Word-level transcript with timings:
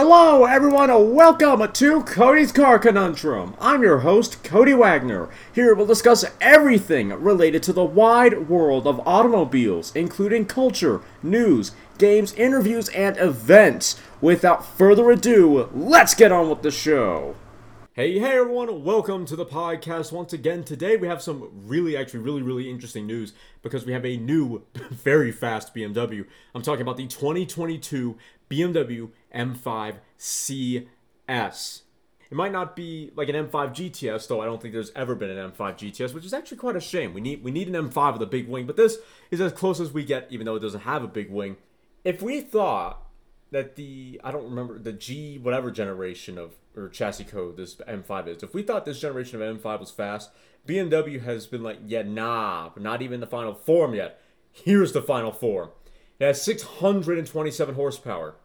Hello, 0.00 0.44
everyone, 0.44 1.12
welcome 1.12 1.72
to 1.72 2.02
Cody's 2.04 2.52
Car 2.52 2.78
Conundrum. 2.78 3.56
I'm 3.60 3.82
your 3.82 3.98
host, 3.98 4.44
Cody 4.44 4.72
Wagner. 4.72 5.28
Here 5.52 5.74
we'll 5.74 5.86
discuss 5.86 6.24
everything 6.40 7.08
related 7.08 7.64
to 7.64 7.72
the 7.72 7.84
wide 7.84 8.48
world 8.48 8.86
of 8.86 9.04
automobiles, 9.04 9.90
including 9.96 10.46
culture, 10.46 11.00
news, 11.20 11.72
games, 11.98 12.32
interviews, 12.34 12.88
and 12.90 13.16
events. 13.16 14.00
Without 14.20 14.64
further 14.64 15.10
ado, 15.10 15.68
let's 15.74 16.14
get 16.14 16.30
on 16.30 16.48
with 16.48 16.62
the 16.62 16.70
show. 16.70 17.34
Hey, 17.98 18.20
hey 18.20 18.38
everyone, 18.38 18.84
welcome 18.84 19.26
to 19.26 19.34
the 19.34 19.44
podcast 19.44 20.12
once 20.12 20.32
again. 20.32 20.62
Today 20.62 20.96
we 20.96 21.08
have 21.08 21.20
some 21.20 21.50
really, 21.66 21.96
actually, 21.96 22.20
really, 22.20 22.42
really 22.42 22.70
interesting 22.70 23.08
news 23.08 23.32
because 23.60 23.84
we 23.84 23.92
have 23.92 24.06
a 24.06 24.16
new, 24.16 24.62
very 24.90 25.32
fast 25.32 25.74
BMW. 25.74 26.24
I'm 26.54 26.62
talking 26.62 26.82
about 26.82 26.96
the 26.96 27.08
2022 27.08 28.16
BMW 28.50 29.10
M5 29.34 29.96
CS. 30.16 31.82
It 32.30 32.36
might 32.36 32.52
not 32.52 32.76
be 32.76 33.10
like 33.16 33.28
an 33.28 33.34
M5 33.34 33.74
GTS, 33.74 34.28
though 34.28 34.42
I 34.42 34.44
don't 34.44 34.60
think 34.60 34.74
there's 34.74 34.92
ever 34.94 35.14
been 35.14 35.30
an 35.30 35.50
M5 35.50 35.78
GTS, 35.78 36.12
which 36.12 36.26
is 36.26 36.34
actually 36.34 36.58
quite 36.58 36.76
a 36.76 36.80
shame. 36.80 37.14
We 37.14 37.20
need 37.20 37.42
we 37.42 37.50
need 37.50 37.68
an 37.68 37.90
M5 37.90 38.14
with 38.14 38.22
a 38.22 38.26
big 38.26 38.48
wing, 38.48 38.66
but 38.66 38.76
this 38.76 38.98
is 39.30 39.40
as 39.40 39.52
close 39.52 39.80
as 39.80 39.92
we 39.92 40.04
get, 40.04 40.26
even 40.30 40.44
though 40.44 40.56
it 40.56 40.60
doesn't 40.60 40.82
have 40.82 41.02
a 41.02 41.08
big 41.08 41.30
wing. 41.30 41.56
If 42.04 42.20
we 42.20 42.40
thought 42.40 43.08
that 43.50 43.76
the 43.76 44.20
I 44.22 44.30
don't 44.30 44.44
remember 44.44 44.78
the 44.78 44.92
G 44.92 45.38
whatever 45.38 45.70
generation 45.70 46.36
of 46.38 46.54
or 46.76 46.88
chassis 46.88 47.24
code 47.24 47.56
this 47.56 47.74
M5 47.76 48.28
is. 48.28 48.42
If 48.42 48.54
we 48.54 48.62
thought 48.62 48.84
this 48.84 49.00
generation 49.00 49.40
of 49.40 49.58
M5 49.58 49.80
was 49.80 49.90
fast, 49.90 50.30
BMW 50.66 51.22
has 51.22 51.46
been 51.46 51.62
like, 51.62 51.78
yeah, 51.84 52.02
nah, 52.02 52.70
but 52.72 52.82
not 52.82 53.02
even 53.02 53.20
the 53.20 53.26
final 53.26 53.54
form 53.54 53.94
yet. 53.94 54.20
Here's 54.52 54.92
the 54.92 55.02
final 55.02 55.32
form. 55.32 55.70
It 56.18 56.24
has 56.24 56.42
627 56.42 57.74
horsepower. 57.74 58.36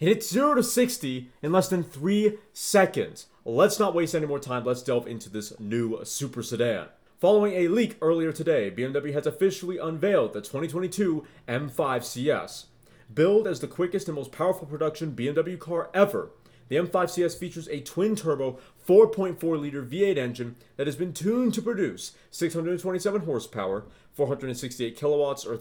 It 0.00 0.06
hits 0.06 0.30
0 0.30 0.54
to 0.54 0.62
60 0.62 1.28
in 1.42 1.52
less 1.52 1.68
than 1.68 1.82
3 1.82 2.38
seconds. 2.52 3.26
Let's 3.44 3.80
not 3.80 3.94
waste 3.94 4.14
any 4.14 4.26
more 4.26 4.38
time. 4.38 4.64
Let's 4.64 4.82
delve 4.82 5.08
into 5.08 5.28
this 5.28 5.58
new 5.58 6.04
super 6.04 6.42
sedan. 6.42 6.86
Following 7.18 7.54
a 7.54 7.66
leak 7.66 7.96
earlier 8.00 8.30
today, 8.30 8.70
BMW 8.70 9.12
has 9.12 9.26
officially 9.26 9.76
unveiled 9.76 10.34
the 10.34 10.40
2022 10.40 11.24
M5 11.48 12.04
CS. 12.04 12.66
Billed 13.12 13.48
as 13.48 13.58
the 13.58 13.66
quickest 13.66 14.06
and 14.06 14.14
most 14.14 14.30
powerful 14.30 14.68
production 14.68 15.16
BMW 15.16 15.58
car 15.58 15.90
ever, 15.92 16.30
the 16.68 16.76
M5 16.76 17.10
CS 17.10 17.34
features 17.34 17.66
a 17.68 17.80
twin 17.80 18.14
turbo 18.14 18.60
4.4 18.86 19.60
liter 19.60 19.82
V8 19.82 20.16
engine 20.16 20.54
that 20.76 20.86
has 20.86 20.94
been 20.94 21.12
tuned 21.12 21.54
to 21.54 21.62
produce 21.62 22.12
627 22.30 23.22
horsepower, 23.22 23.86
468 24.12 24.96
kilowatts 24.96 25.44
or 25.44 25.56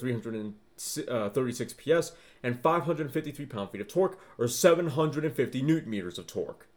336 0.78 1.74
uh, 1.74 2.00
PS, 2.00 2.12
and 2.44 2.62
553 2.62 3.46
pound 3.46 3.72
feet 3.72 3.82
of 3.82 3.88
torque 3.88 4.20
or 4.38 4.48
750 4.48 5.62
newton 5.62 5.90
meters 5.90 6.18
of 6.18 6.28
torque. 6.28 6.68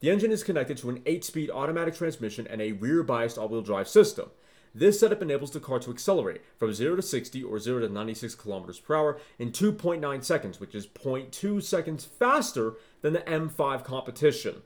The 0.00 0.10
engine 0.10 0.32
is 0.32 0.42
connected 0.42 0.78
to 0.78 0.88
an 0.88 1.02
8 1.04 1.24
speed 1.24 1.50
automatic 1.50 1.94
transmission 1.94 2.46
and 2.46 2.62
a 2.62 2.72
rear 2.72 3.02
biased 3.02 3.36
all 3.36 3.48
wheel 3.48 3.60
drive 3.60 3.88
system. 3.88 4.30
This 4.74 5.00
setup 5.00 5.20
enables 5.20 5.50
the 5.50 5.60
car 5.60 5.78
to 5.80 5.90
accelerate 5.90 6.42
from 6.56 6.72
0 6.72 6.96
to 6.96 7.02
60 7.02 7.42
or 7.42 7.58
0 7.58 7.80
to 7.80 7.92
96 7.92 8.34
kilometers 8.36 8.78
per 8.78 8.94
hour 8.94 9.18
in 9.38 9.50
2.9 9.50 10.24
seconds, 10.24 10.60
which 10.60 10.74
is 10.74 10.86
0.2 10.86 11.62
seconds 11.62 12.04
faster 12.04 12.74
than 13.02 13.12
the 13.12 13.20
M5 13.20 13.84
competition. 13.84 14.62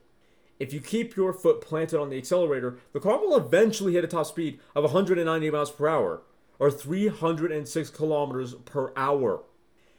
If 0.60 0.72
you 0.72 0.80
keep 0.80 1.16
your 1.16 1.32
foot 1.32 1.60
planted 1.60 1.98
on 1.98 2.10
the 2.10 2.18
accelerator, 2.18 2.78
the 2.92 3.00
car 3.00 3.18
will 3.18 3.36
eventually 3.36 3.94
hit 3.94 4.04
a 4.04 4.08
top 4.08 4.26
speed 4.26 4.60
of 4.76 4.84
190 4.84 5.50
miles 5.50 5.70
per 5.72 5.88
hour 5.88 6.22
or 6.58 6.70
306 6.70 7.91
kilometers 7.91 8.55
per 8.64 8.92
hour. 8.97 9.42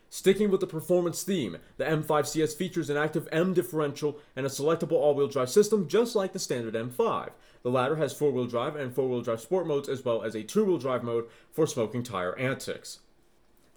Sticking 0.10 0.50
with 0.50 0.62
the 0.62 0.68
performance 0.68 1.24
theme, 1.24 1.58
the 1.78 1.84
M5 1.84 2.26
CS 2.26 2.54
features 2.54 2.90
an 2.90 2.96
active 2.96 3.28
M 3.32 3.54
differential 3.54 4.18
and 4.36 4.46
a 4.46 4.50
selectable 4.50 4.94
all-wheel 4.94 5.28
drive 5.28 5.50
system 5.50 5.88
just 5.88 6.16
like 6.16 6.32
the 6.32 6.40
standard 6.40 6.74
M5. 6.74 7.32
The 7.64 7.72
latter 7.72 7.96
has 7.98 8.14
four-wheel 8.14 8.46
drive 8.46 8.76
and 8.76 8.94
four-wheel 8.94 9.24
drive 9.24 9.42
sport 9.42 9.68
modes 9.68 9.90
as 9.90 10.06
well 10.06 10.24
as 10.24 10.36
a 10.36 10.44
two-wheel 10.44 10.78
drive 10.78 11.04
mode 11.04 11.26
for 11.52 11.68
smoking 11.68 12.04
tire 12.04 12.38
antics. 12.38 13.00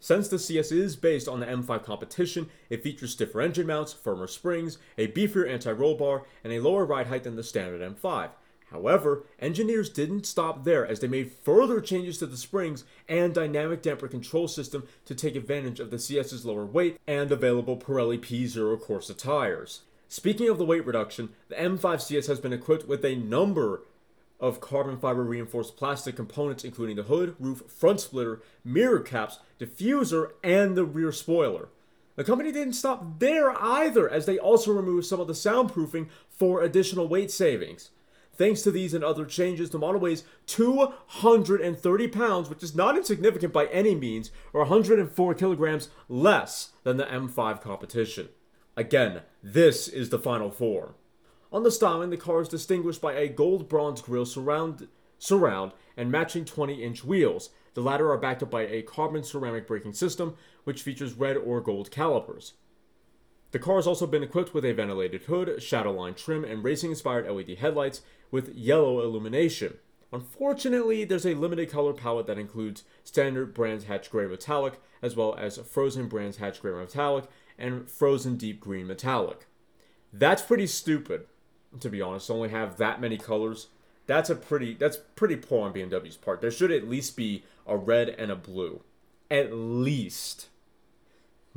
Since 0.00 0.28
the 0.28 0.38
CS 0.38 0.70
is 0.70 0.94
based 0.94 1.26
on 1.26 1.41
the 1.41 1.47
M5 1.47 1.82
competition, 1.82 2.48
it 2.70 2.84
features 2.84 3.12
stiffer 3.12 3.41
engine 3.41 3.66
mounts, 3.66 3.92
firmer 3.92 4.28
springs, 4.28 4.78
a 4.97 5.08
beefier 5.08 5.50
anti-roll 5.50 5.97
bar, 5.97 6.25
and 6.44 6.52
a 6.52 6.60
lower 6.60 6.84
ride 6.84 7.08
height 7.08 7.25
than 7.25 7.34
the 7.34 7.42
standard 7.42 7.81
M5. 7.81 8.31
However, 8.70 9.24
engineers 9.38 9.88
didn't 9.88 10.26
stop 10.26 10.64
there 10.64 10.86
as 10.86 11.00
they 11.00 11.08
made 11.08 11.32
further 11.32 11.80
changes 11.80 12.18
to 12.18 12.26
the 12.26 12.36
springs 12.36 12.84
and 13.08 13.32
dynamic 13.32 13.82
damper 13.82 14.08
control 14.08 14.46
system 14.46 14.86
to 15.06 15.14
take 15.14 15.36
advantage 15.36 15.80
of 15.80 15.90
the 15.90 15.98
CS's 15.98 16.44
lower 16.44 16.66
weight 16.66 16.98
and 17.06 17.32
available 17.32 17.78
Pirelli 17.78 18.18
P0 18.18 18.78
Corsa 18.80 19.16
tires. 19.16 19.82
Speaking 20.08 20.48
of 20.48 20.58
the 20.58 20.64
weight 20.64 20.86
reduction, 20.86 21.30
the 21.48 21.54
M5 21.54 22.00
CS 22.00 22.26
has 22.26 22.40
been 22.40 22.52
equipped 22.52 22.86
with 22.86 23.04
a 23.04 23.16
number 23.16 23.82
of 24.40 24.60
carbon 24.60 24.98
fiber 24.98 25.24
reinforced 25.24 25.76
plastic 25.76 26.14
components 26.14 26.64
including 26.64 26.96
the 26.96 27.02
hood, 27.04 27.34
roof, 27.38 27.62
front 27.66 28.00
splitter, 28.00 28.40
mirror 28.64 29.00
caps, 29.00 29.38
diffuser, 29.58 30.32
and 30.44 30.76
the 30.76 30.84
rear 30.84 31.10
spoiler. 31.10 31.68
The 32.16 32.24
company 32.24 32.52
didn't 32.52 32.74
stop 32.74 33.18
there 33.18 33.50
either 33.62 34.08
as 34.08 34.26
they 34.26 34.38
also 34.38 34.72
removed 34.72 35.06
some 35.06 35.20
of 35.20 35.26
the 35.26 35.32
soundproofing 35.32 36.08
for 36.30 36.62
additional 36.62 37.08
weight 37.08 37.30
savings. 37.30 37.90
Thanks 38.38 38.62
to 38.62 38.71
these 38.71 38.94
and 38.94 39.03
other 39.03 39.25
changes, 39.25 39.71
the 39.71 39.81
model 39.81 40.00
weighs 40.00 40.22
230 40.47 42.09
pounds, 42.09 42.49
which 42.49 42.62
is 42.62 42.72
not 42.72 42.97
insignificant 42.97 43.53
by 43.53 43.66
any 43.66 43.97
means, 43.97 44.31
or 44.53 44.60
104 44.60 45.34
kilograms 45.34 45.88
less 46.09 46.71
than 46.84 46.99
the 46.99 47.04
M5 47.04 47.60
competition. 47.60 48.28
Again, 48.76 49.22
this 49.43 49.88
is 49.88 50.10
the 50.10 50.21
final 50.21 50.53
form. 50.53 50.94
On 51.50 51.65
the 51.65 51.72
styling, 51.72 52.10
the 52.10 52.16
car 52.16 52.41
is 52.41 52.49
distinguished 52.49 53.00
by 53.00 53.15
a 53.15 53.26
gold 53.26 53.69
bronze 53.69 54.00
grille 54.00 54.25
surround, 54.25 54.87
surround 55.19 55.72
and 55.97 56.12
matching 56.12 56.44
20 56.44 56.84
inch 56.84 57.05
wheels. 57.05 57.50
The 57.75 57.81
latter 57.81 58.09
are 58.12 58.19
backed 58.19 58.44
up 58.44 58.53
by 58.53 58.66
a 58.66 58.82
carbon 58.82 59.25
ceramic 59.25 59.66
braking 59.66 59.94
system, 59.94 60.37
which 60.62 60.82
features 60.82 61.15
red 61.15 61.37
or 61.37 61.60
gold 61.60 61.91
calipers. 61.91 62.53
The 63.50 63.59
car 63.59 63.76
has 63.76 63.86
also 63.86 64.06
been 64.06 64.22
equipped 64.22 64.53
with 64.53 64.64
a 64.64 64.72
ventilated 64.72 65.22
hood, 65.22 65.48
shadowline 65.59 66.16
trim, 66.16 66.44
and 66.44 66.62
racing 66.62 66.91
inspired 66.91 67.31
LED 67.31 67.59
headlights 67.59 68.03
with 68.31 68.54
yellow 68.54 69.00
illumination. 69.00 69.78
Unfortunately, 70.12 71.04
there's 71.04 71.26
a 71.26 71.34
limited 71.34 71.70
color 71.70 71.92
palette 71.92 72.26
that 72.26 72.38
includes 72.38 72.84
standard 73.04 73.54
Brands 73.54 73.84
Hatch 73.84 74.10
Gray 74.10 74.26
Metallic, 74.26 74.81
as 75.03 75.16
well 75.16 75.34
as 75.37 75.58
frozen 75.58 76.08
Brands 76.08 76.38
Hatch 76.38 76.60
Gray 76.60 76.72
Metallic 76.72 77.25
and 77.58 77.91
frozen 77.91 78.37
Deep 78.37 78.60
Green 78.60 78.87
Metallic. 78.87 79.47
That's 80.12 80.42
pretty 80.42 80.66
stupid, 80.66 81.26
to 81.81 81.91
be 81.91 82.00
honest. 82.00 82.28
To 82.28 82.34
only 82.34 82.48
have 82.48 82.78
that 82.78 83.00
many 83.00 83.19
colors. 83.19 83.69
That's 84.06 84.31
a 84.31 84.34
pretty 84.34 84.75
that's 84.75 84.98
pretty 85.16 85.37
poor 85.37 85.66
on 85.66 85.75
BMW's 85.75 86.16
part. 86.16 86.41
There 86.41 86.50
should 86.50 86.70
at 86.70 86.88
least 86.88 87.16
be 87.16 87.44
a 87.66 87.76
red 87.76 88.08
and 88.08 88.31
a 88.31 88.37
blue. 88.37 88.81
At 89.31 89.53
least. 89.53 90.48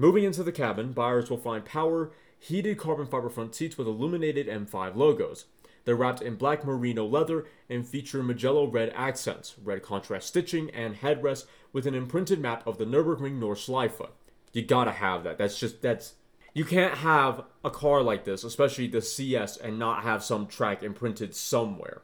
Moving 0.01 0.23
into 0.23 0.41
the 0.41 0.51
cabin, 0.51 0.93
buyers 0.93 1.29
will 1.29 1.37
find 1.37 1.63
power, 1.63 2.09
heated 2.39 2.79
carbon 2.79 3.05
fiber 3.05 3.29
front 3.29 3.53
seats 3.53 3.77
with 3.77 3.85
illuminated 3.85 4.47
M5 4.47 4.95
logos. 4.95 5.45
They're 5.85 5.95
wrapped 5.95 6.23
in 6.23 6.37
black 6.37 6.65
merino 6.65 7.05
leather 7.05 7.45
and 7.69 7.87
feature 7.87 8.23
Mugello 8.23 8.65
red 8.65 8.91
accents, 8.95 9.53
red 9.63 9.83
contrast 9.83 10.29
stitching, 10.29 10.71
and 10.71 10.95
headrests 10.95 11.45
with 11.71 11.85
an 11.85 11.93
imprinted 11.93 12.39
map 12.39 12.65
of 12.65 12.79
the 12.79 12.85
Nürburgring 12.85 13.39
Nordschleife. 13.39 14.09
You 14.53 14.63
gotta 14.63 14.93
have 14.93 15.23
that. 15.23 15.37
That's 15.37 15.59
just, 15.59 15.83
that's, 15.83 16.15
you 16.55 16.65
can't 16.65 16.95
have 16.95 17.43
a 17.63 17.69
car 17.69 18.01
like 18.01 18.25
this, 18.25 18.43
especially 18.43 18.87
the 18.87 19.03
CS, 19.03 19.55
and 19.55 19.77
not 19.77 20.01
have 20.01 20.23
some 20.23 20.47
track 20.47 20.81
imprinted 20.81 21.35
somewhere. 21.35 22.01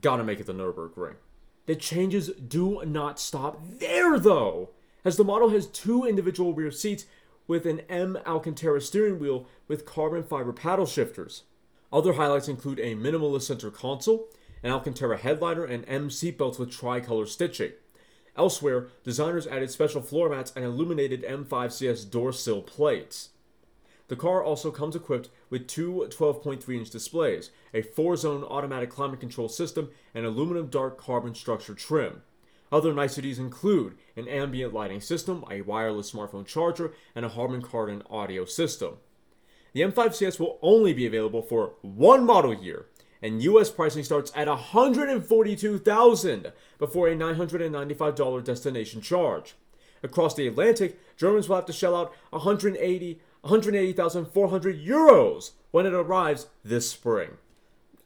Gotta 0.00 0.24
make 0.24 0.40
it 0.40 0.46
the 0.46 0.52
Nürburgring. 0.52 1.14
The 1.66 1.76
changes 1.76 2.26
do 2.30 2.82
not 2.84 3.20
stop 3.20 3.60
there, 3.78 4.18
though, 4.18 4.70
as 5.04 5.16
the 5.16 5.22
model 5.22 5.50
has 5.50 5.68
two 5.68 6.04
individual 6.04 6.52
rear 6.52 6.72
seats 6.72 7.06
with 7.46 7.66
an 7.66 7.80
M 7.88 8.18
Alcantara 8.26 8.80
steering 8.80 9.18
wheel 9.18 9.46
with 9.68 9.86
carbon 9.86 10.22
fiber 10.22 10.52
paddle 10.52 10.86
shifters. 10.86 11.42
Other 11.92 12.14
highlights 12.14 12.48
include 12.48 12.80
a 12.80 12.94
minimalist 12.94 13.42
center 13.42 13.70
console, 13.70 14.28
an 14.62 14.72
Alcantara 14.72 15.18
headliner, 15.18 15.64
and 15.64 15.84
M 15.88 16.08
seatbelts 16.08 16.58
with 16.58 16.70
tricolor 16.70 17.26
stitching. 17.26 17.72
Elsewhere, 18.36 18.88
designers 19.02 19.46
added 19.46 19.70
special 19.70 20.02
floor 20.02 20.28
mats 20.28 20.52
and 20.54 20.64
illuminated 20.64 21.24
M5CS 21.24 22.10
door 22.10 22.32
sill 22.32 22.60
plates. 22.60 23.30
The 24.08 24.16
car 24.16 24.42
also 24.42 24.70
comes 24.70 24.94
equipped 24.94 25.30
with 25.50 25.66
two 25.66 26.06
12.3 26.10 26.76
inch 26.76 26.90
displays, 26.90 27.50
a 27.74 27.82
4 27.82 28.16
zone 28.16 28.44
automatic 28.44 28.90
climate 28.90 29.20
control 29.20 29.48
system, 29.48 29.90
and 30.14 30.24
aluminum 30.24 30.68
dark 30.68 30.98
carbon 30.98 31.34
structure 31.34 31.74
trim. 31.74 32.22
Other 32.72 32.92
niceties 32.92 33.38
include 33.38 33.94
an 34.16 34.26
ambient 34.28 34.74
lighting 34.74 35.00
system, 35.00 35.44
a 35.50 35.62
wireless 35.62 36.12
smartphone 36.12 36.46
charger, 36.46 36.92
and 37.14 37.24
a 37.24 37.30
Harman 37.30 37.62
Kardon 37.62 38.02
audio 38.10 38.44
system. 38.44 38.96
The 39.72 39.82
M5 39.82 40.14
CS 40.14 40.40
will 40.40 40.58
only 40.62 40.92
be 40.92 41.06
available 41.06 41.42
for 41.42 41.74
one 41.82 42.24
model 42.24 42.54
year, 42.54 42.86
and 43.22 43.42
US 43.42 43.70
pricing 43.70 44.04
starts 44.04 44.32
at 44.34 44.48
142,000 44.48 46.52
before 46.78 47.08
a 47.08 47.16
$995 47.16 48.44
destination 48.44 49.00
charge. 49.00 49.54
Across 50.02 50.34
the 50.34 50.46
Atlantic, 50.46 50.98
Germans 51.16 51.48
will 51.48 51.56
have 51.56 51.64
to 51.66 51.72
shell 51.72 51.96
out 51.96 52.12
180 52.30 53.20
180,400 53.46 54.84
euros, 54.84 55.52
when 55.70 55.86
it 55.86 55.94
arrives 55.94 56.46
this 56.64 56.90
spring. 56.90 57.30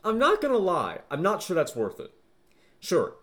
I'm 0.05 0.19
not 0.19 0.41
gonna 0.41 0.59
lie, 0.59 1.01
I'm 1.11 1.23
not 1.23 1.43
sure 1.43 1.55
that's 1.55 1.77
worth 1.77 2.01
it. 2.01 2.13
Sure, 2.79 3.15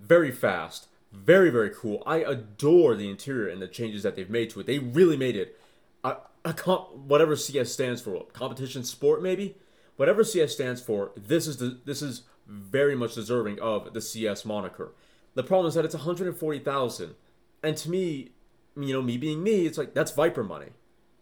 very 0.00 0.30
fast, 0.30 0.88
very 1.12 1.50
very 1.50 1.70
cool. 1.70 2.02
I 2.06 2.18
adore 2.18 2.94
the 2.94 3.10
interior 3.10 3.48
and 3.48 3.60
the 3.60 3.68
changes 3.68 4.02
that 4.02 4.16
they've 4.16 4.30
made 4.30 4.50
to 4.50 4.60
it. 4.60 4.66
They 4.66 4.78
really 4.78 5.16
made 5.16 5.36
it 5.36 5.58
a, 6.04 6.16
a 6.44 6.52
comp, 6.52 6.94
whatever 6.94 7.36
CS 7.36 7.70
stands 7.72 8.00
for, 8.00 8.24
competition 8.32 8.84
sport 8.84 9.22
maybe, 9.22 9.56
whatever 9.96 10.24
CS 10.24 10.52
stands 10.52 10.80
for. 10.80 11.12
This 11.16 11.46
is 11.46 11.58
the 11.58 11.78
this 11.84 12.02
is 12.02 12.22
very 12.46 12.94
much 12.94 13.14
deserving 13.14 13.60
of 13.60 13.92
the 13.94 14.00
CS 14.00 14.44
moniker. 14.44 14.92
The 15.34 15.44
problem 15.44 15.68
is 15.68 15.74
that 15.74 15.84
it's 15.84 15.94
140,000, 15.94 17.14
and 17.62 17.76
to 17.76 17.90
me, 17.90 18.30
you 18.76 18.92
know, 18.92 19.00
me 19.00 19.16
being 19.16 19.42
me, 19.42 19.66
it's 19.66 19.78
like 19.78 19.94
that's 19.94 20.10
Viper 20.10 20.42
money, 20.42 20.70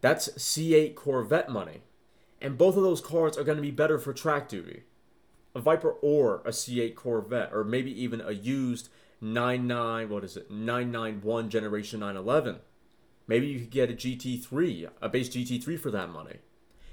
that's 0.00 0.28
C8 0.30 0.94
Corvette 0.94 1.50
money, 1.50 1.82
and 2.40 2.56
both 2.56 2.76
of 2.76 2.82
those 2.82 3.00
cars 3.00 3.36
are 3.36 3.44
going 3.44 3.56
to 3.56 3.62
be 3.62 3.70
better 3.70 3.98
for 3.98 4.12
track 4.12 4.48
duty 4.48 4.84
a 5.58 5.62
Viper 5.62 5.96
or 6.00 6.36
a 6.44 6.50
C8 6.50 6.94
Corvette, 6.94 7.50
or 7.52 7.64
maybe 7.64 8.02
even 8.02 8.20
a 8.20 8.32
used 8.32 8.88
99, 9.20 10.08
what 10.08 10.24
is 10.24 10.36
it, 10.36 10.50
991 10.50 11.50
Generation 11.50 12.00
911. 12.00 12.60
Maybe 13.26 13.46
you 13.46 13.60
could 13.60 13.70
get 13.70 13.90
a 13.90 13.94
GT3, 13.94 14.88
a 15.02 15.08
base 15.08 15.28
GT3 15.28 15.78
for 15.78 15.90
that 15.90 16.10
money. 16.10 16.36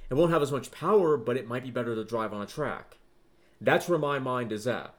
It 0.10 0.16
won't 0.16 0.32
have 0.32 0.42
as 0.42 0.52
much 0.52 0.72
power, 0.72 1.16
but 1.18 1.38
it 1.38 1.48
might 1.48 1.64
be 1.64 1.72
better 1.72 1.96
to 1.96 2.04
drive 2.04 2.34
on 2.34 2.42
a 2.42 2.46
track. 2.46 2.98
That's 3.62 3.88
where 3.88 4.00
my 4.00 4.20
mind 4.20 4.52
is 4.52 4.68
at. 4.68 4.94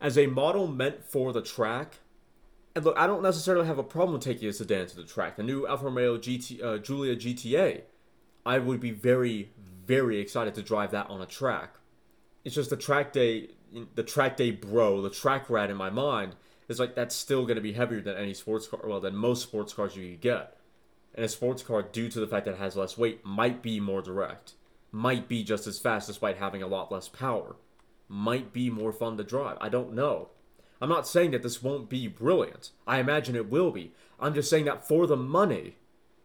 As 0.00 0.16
a 0.16 0.26
model 0.26 0.68
meant 0.68 1.04
for 1.04 1.32
the 1.32 1.42
track, 1.42 1.96
and 2.74 2.84
look, 2.84 2.96
I 2.98 3.06
don't 3.06 3.22
necessarily 3.22 3.66
have 3.66 3.78
a 3.78 3.82
problem 3.82 4.20
taking 4.20 4.48
a 4.48 4.52
sedan 4.52 4.86
to 4.86 4.96
the 4.96 5.04
track. 5.04 5.36
The 5.36 5.42
new 5.42 5.66
Alfa 5.66 5.86
Romeo 5.86 6.18
GT, 6.18 6.62
uh, 6.62 6.78
Giulia 6.78 7.16
GTA, 7.16 7.82
I 8.44 8.58
would 8.58 8.80
be 8.80 8.90
very, 8.90 9.50
very 9.86 10.20
excited 10.20 10.54
to 10.54 10.62
drive 10.62 10.90
that 10.90 11.08
on 11.08 11.22
a 11.22 11.26
track 11.26 11.76
it's 12.46 12.54
just 12.54 12.70
the 12.70 12.76
track 12.76 13.12
day, 13.12 13.48
the 13.96 14.04
track 14.04 14.36
day 14.36 14.52
bro, 14.52 15.02
the 15.02 15.10
track 15.10 15.50
rat 15.50 15.68
in 15.68 15.76
my 15.76 15.90
mind 15.90 16.36
is 16.68 16.78
like 16.78 16.94
that's 16.94 17.14
still 17.14 17.42
going 17.42 17.56
to 17.56 17.60
be 17.60 17.72
heavier 17.72 18.00
than 18.00 18.16
any 18.16 18.34
sports 18.34 18.68
car, 18.68 18.78
well, 18.84 19.00
than 19.00 19.16
most 19.16 19.42
sports 19.42 19.72
cars 19.72 19.96
you 19.96 20.12
could 20.12 20.20
get. 20.20 20.56
And 21.16 21.24
a 21.24 21.28
sports 21.28 21.64
car, 21.64 21.82
due 21.82 22.08
to 22.08 22.20
the 22.20 22.26
fact 22.28 22.44
that 22.44 22.52
it 22.52 22.58
has 22.58 22.76
less 22.76 22.96
weight, 22.96 23.26
might 23.26 23.62
be 23.62 23.80
more 23.80 24.00
direct, 24.00 24.52
might 24.92 25.26
be 25.26 25.42
just 25.42 25.66
as 25.66 25.80
fast 25.80 26.06
despite 26.06 26.36
having 26.36 26.62
a 26.62 26.68
lot 26.68 26.92
less 26.92 27.08
power, 27.08 27.56
might 28.08 28.52
be 28.52 28.70
more 28.70 28.92
fun 28.92 29.16
to 29.16 29.24
drive. 29.24 29.58
I 29.60 29.68
don't 29.68 29.92
know. 29.92 30.28
I'm 30.80 30.88
not 30.88 31.08
saying 31.08 31.32
that 31.32 31.42
this 31.42 31.64
won't 31.64 31.88
be 31.88 32.06
brilliant. 32.06 32.70
I 32.86 33.00
imagine 33.00 33.34
it 33.34 33.50
will 33.50 33.72
be. 33.72 33.92
I'm 34.20 34.34
just 34.34 34.48
saying 34.48 34.66
that 34.66 34.86
for 34.86 35.08
the 35.08 35.16
money, 35.16 35.78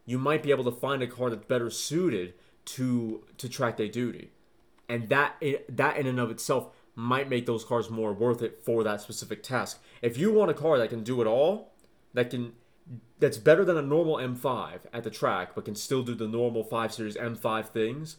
you 0.06 0.18
might 0.18 0.44
be 0.44 0.52
able 0.52 0.70
to 0.70 0.70
find 0.70 1.02
a 1.02 1.08
car 1.08 1.30
that's 1.30 1.46
better 1.46 1.68
suited 1.68 2.34
to 2.64 3.24
to 3.38 3.48
track 3.48 3.78
day 3.78 3.88
duty 3.88 4.30
and 4.92 5.08
that 5.08 5.42
that 5.70 5.96
in 5.96 6.06
and 6.06 6.20
of 6.20 6.30
itself 6.30 6.68
might 6.94 7.30
make 7.30 7.46
those 7.46 7.64
cars 7.64 7.88
more 7.88 8.12
worth 8.12 8.42
it 8.42 8.62
for 8.62 8.84
that 8.84 9.00
specific 9.00 9.42
task. 9.42 9.80
If 10.02 10.18
you 10.18 10.30
want 10.30 10.50
a 10.50 10.54
car 10.54 10.76
that 10.76 10.90
can 10.90 11.02
do 11.02 11.22
it 11.22 11.26
all, 11.26 11.72
that 12.12 12.28
can 12.30 12.52
that's 13.18 13.38
better 13.38 13.64
than 13.64 13.78
a 13.78 13.82
normal 13.82 14.16
M5 14.16 14.80
at 14.92 15.02
the 15.02 15.10
track, 15.10 15.54
but 15.54 15.64
can 15.64 15.74
still 15.74 16.02
do 16.02 16.14
the 16.14 16.28
normal 16.28 16.62
5 16.62 16.92
Series 16.92 17.16
M5 17.16 17.68
things, 17.68 18.16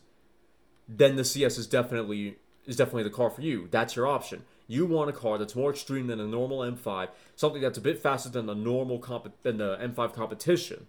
then 0.87 1.15
the 1.15 1.23
CS 1.23 1.59
is 1.59 1.67
definitely 1.67 2.37
is 2.65 2.75
definitely 2.75 3.03
the 3.03 3.11
car 3.11 3.29
for 3.29 3.41
you. 3.41 3.67
That's 3.69 3.95
your 3.95 4.07
option. 4.07 4.43
You 4.67 4.87
want 4.87 5.11
a 5.11 5.13
car 5.13 5.37
that's 5.37 5.55
more 5.55 5.69
extreme 5.69 6.07
than 6.07 6.19
a 6.19 6.25
normal 6.25 6.59
M5, 6.59 7.09
something 7.35 7.61
that's 7.61 7.77
a 7.77 7.81
bit 7.81 7.99
faster 7.99 8.29
than 8.29 8.47
the 8.47 8.55
normal 8.55 8.97
comp- 8.97 9.43
than 9.43 9.57
the 9.57 9.77
M5 9.77 10.13
competition, 10.13 10.87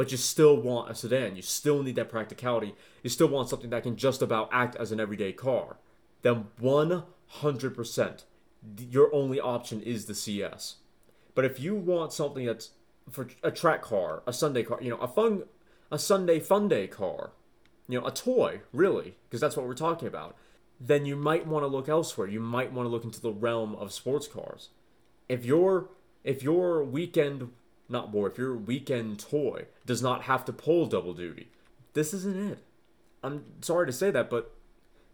but 0.00 0.10
you 0.10 0.16
still 0.16 0.56
want 0.56 0.90
a 0.90 0.94
sedan. 0.94 1.36
You 1.36 1.42
still 1.42 1.82
need 1.82 1.96
that 1.96 2.08
practicality. 2.08 2.74
You 3.02 3.10
still 3.10 3.26
want 3.26 3.50
something 3.50 3.68
that 3.68 3.82
can 3.82 3.96
just 3.96 4.22
about 4.22 4.48
act 4.50 4.74
as 4.76 4.92
an 4.92 4.98
everyday 4.98 5.34
car. 5.34 5.76
Then 6.22 6.46
100%, 6.58 8.24
your 8.78 9.14
only 9.14 9.38
option 9.38 9.82
is 9.82 10.06
the 10.06 10.14
CS. 10.14 10.76
But 11.34 11.44
if 11.44 11.60
you 11.60 11.74
want 11.74 12.14
something 12.14 12.46
that's 12.46 12.70
for 13.10 13.28
a 13.42 13.50
track 13.50 13.82
car, 13.82 14.22
a 14.26 14.32
Sunday 14.32 14.62
car, 14.62 14.78
you 14.80 14.88
know, 14.88 14.96
a 14.96 15.06
fun, 15.06 15.42
a 15.90 15.98
Sunday 15.98 16.40
fun 16.40 16.66
day 16.66 16.86
car, 16.86 17.32
you 17.86 18.00
know, 18.00 18.06
a 18.06 18.10
toy, 18.10 18.62
really, 18.72 19.16
because 19.28 19.42
that's 19.42 19.54
what 19.54 19.66
we're 19.66 19.74
talking 19.74 20.08
about, 20.08 20.34
then 20.80 21.04
you 21.04 21.14
might 21.14 21.46
want 21.46 21.62
to 21.62 21.66
look 21.66 21.90
elsewhere. 21.90 22.26
You 22.26 22.40
might 22.40 22.72
want 22.72 22.86
to 22.86 22.90
look 22.90 23.04
into 23.04 23.20
the 23.20 23.32
realm 23.32 23.74
of 23.74 23.92
sports 23.92 24.26
cars. 24.26 24.70
If 25.28 25.44
your 25.44 25.90
if 26.24 26.42
your 26.42 26.82
weekend 26.84 27.50
not 27.90 28.12
more. 28.12 28.28
If 28.28 28.38
your 28.38 28.56
weekend 28.56 29.18
toy 29.18 29.66
does 29.86 30.02
not 30.02 30.22
have 30.22 30.44
to 30.46 30.52
pull 30.52 30.86
double 30.86 31.14
duty, 31.14 31.48
this 31.92 32.14
isn't 32.14 32.36
it. 32.36 32.58
I'm 33.22 33.44
sorry 33.60 33.86
to 33.86 33.92
say 33.92 34.10
that, 34.10 34.30
but 34.30 34.54